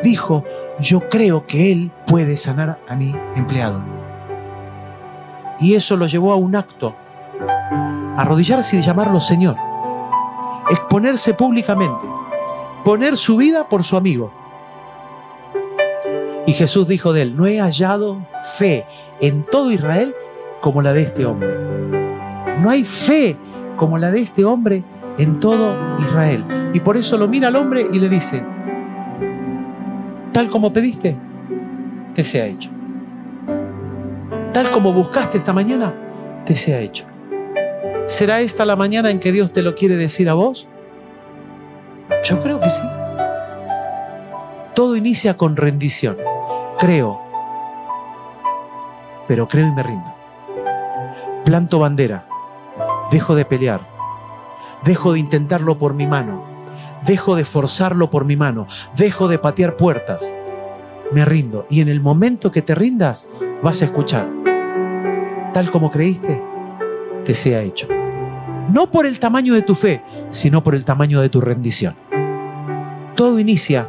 [0.03, 0.43] dijo,
[0.79, 3.81] yo creo que Él puede sanar a mi empleado.
[5.59, 6.95] Y eso lo llevó a un acto,
[8.17, 9.55] arrodillarse y llamarlo Señor,
[10.69, 12.05] exponerse públicamente,
[12.83, 14.42] poner su vida por su amigo.
[16.45, 18.85] Y Jesús dijo de él, no he hallado fe
[19.21, 20.13] en todo Israel
[20.59, 21.53] como la de este hombre.
[22.59, 23.37] No hay fe
[23.75, 24.83] como la de este hombre
[25.17, 26.71] en todo Israel.
[26.73, 28.45] Y por eso lo mira al hombre y le dice,
[30.31, 31.17] tal como pediste,
[32.13, 32.69] te sea hecho.
[34.51, 35.93] Tal como buscaste esta mañana,
[36.45, 37.05] te sea hecho.
[38.05, 40.67] ¿Será esta la mañana en que Dios te lo quiere decir a vos?
[42.23, 42.81] Yo creo que sí.
[44.75, 46.17] Todo inicia con rendición.
[46.83, 47.17] Creo,
[49.25, 50.13] pero creo y me rindo.
[51.45, 52.25] Planto bandera,
[53.09, 53.79] dejo de pelear,
[54.83, 56.43] dejo de intentarlo por mi mano,
[57.05, 58.67] dejo de forzarlo por mi mano,
[58.97, 60.29] dejo de patear puertas,
[61.13, 61.65] me rindo.
[61.69, 63.27] Y en el momento que te rindas,
[63.61, 64.27] vas a escuchar,
[65.53, 66.43] tal como creíste,
[67.23, 67.87] te sea hecho.
[68.73, 71.95] No por el tamaño de tu fe, sino por el tamaño de tu rendición.
[73.15, 73.87] Todo inicia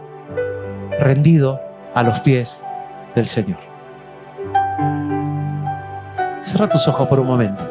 [1.00, 1.58] rendido
[1.92, 2.60] a los pies
[3.14, 3.58] del Señor.
[6.40, 7.70] Cierra tus ojos por un momento.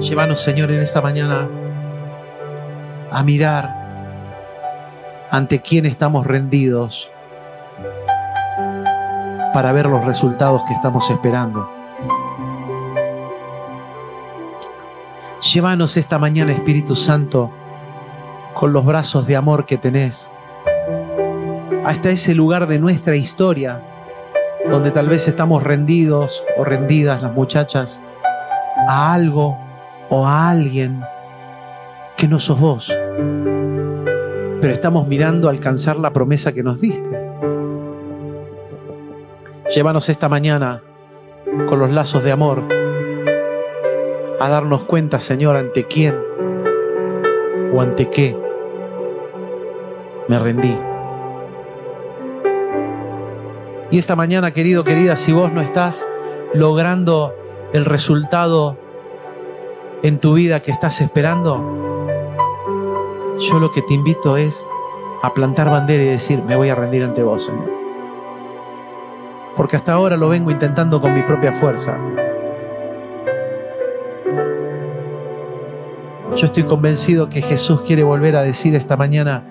[0.00, 1.48] Llévanos, Señor, en esta mañana
[3.14, 3.72] a mirar
[5.30, 7.10] ante quién estamos rendidos
[9.52, 11.70] para ver los resultados que estamos esperando.
[15.52, 17.52] Llévanos esta mañana, Espíritu Santo,
[18.52, 20.28] con los brazos de amor que tenés,
[21.84, 23.80] hasta ese lugar de nuestra historia,
[24.68, 28.02] donde tal vez estamos rendidos o rendidas las muchachas
[28.88, 29.56] a algo
[30.08, 31.04] o a alguien
[32.16, 32.92] que no sos vos,
[34.64, 37.10] pero estamos mirando alcanzar la promesa que nos diste.
[39.74, 40.82] Llévanos esta mañana
[41.68, 42.62] con los lazos de amor
[44.40, 46.16] a darnos cuenta, Señor, ante quién
[47.74, 48.34] o ante qué
[50.28, 50.78] me rendí.
[53.90, 56.08] Y esta mañana, querido, querida, si vos no estás
[56.54, 57.34] logrando
[57.74, 58.78] el resultado
[60.02, 61.83] en tu vida que estás esperando,
[63.38, 64.64] yo lo que te invito es
[65.22, 67.70] a plantar bandera y decir, me voy a rendir ante vos, Señor.
[69.56, 71.98] Porque hasta ahora lo vengo intentando con mi propia fuerza.
[76.36, 79.44] Yo estoy convencido que Jesús quiere volver a decir esta mañana,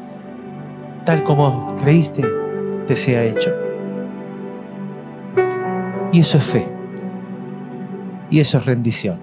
[1.05, 2.25] tal como creíste,
[2.87, 3.51] te sea hecho.
[6.11, 6.67] Y eso es fe.
[8.29, 9.19] Y eso es rendición.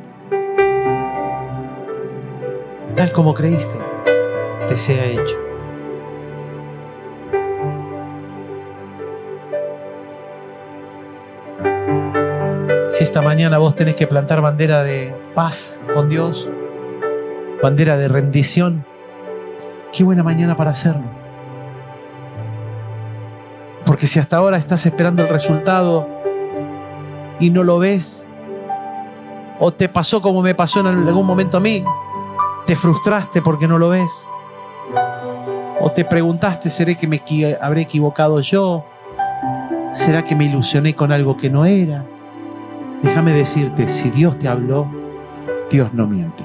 [2.97, 3.90] Tal como creíste
[4.77, 5.37] sea hecho.
[12.89, 16.49] Si esta mañana vos tenés que plantar bandera de paz con Dios,
[17.63, 18.85] bandera de rendición,
[19.93, 21.05] qué buena mañana para hacerlo.
[23.87, 26.07] Porque si hasta ahora estás esperando el resultado
[27.39, 28.27] y no lo ves,
[29.59, 31.85] o te pasó como me pasó en algún momento a mí,
[32.67, 34.27] te frustraste porque no lo ves,
[35.81, 37.23] o te preguntaste, ¿seré que me
[37.61, 38.85] habré equivocado yo?
[39.93, 42.05] ¿Será que me ilusioné con algo que no era?
[43.03, 44.87] Déjame decirte, si Dios te habló,
[45.71, 46.45] Dios no miente.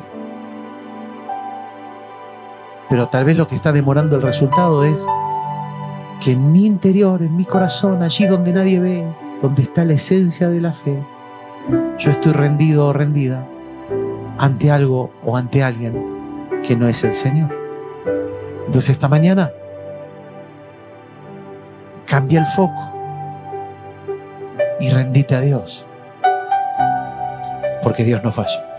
[2.90, 5.06] Pero tal vez lo que está demorando el resultado es
[6.22, 9.06] que en mi interior, en mi corazón, allí donde nadie ve,
[9.42, 10.98] donde está la esencia de la fe,
[12.00, 13.46] yo estoy rendido o rendida
[14.38, 15.94] ante algo o ante alguien
[16.64, 17.65] que no es el Señor.
[18.66, 19.52] Entonces esta mañana
[22.06, 22.94] cambia el foco
[24.80, 25.86] y rendite a Dios
[27.84, 28.75] porque Dios no falla.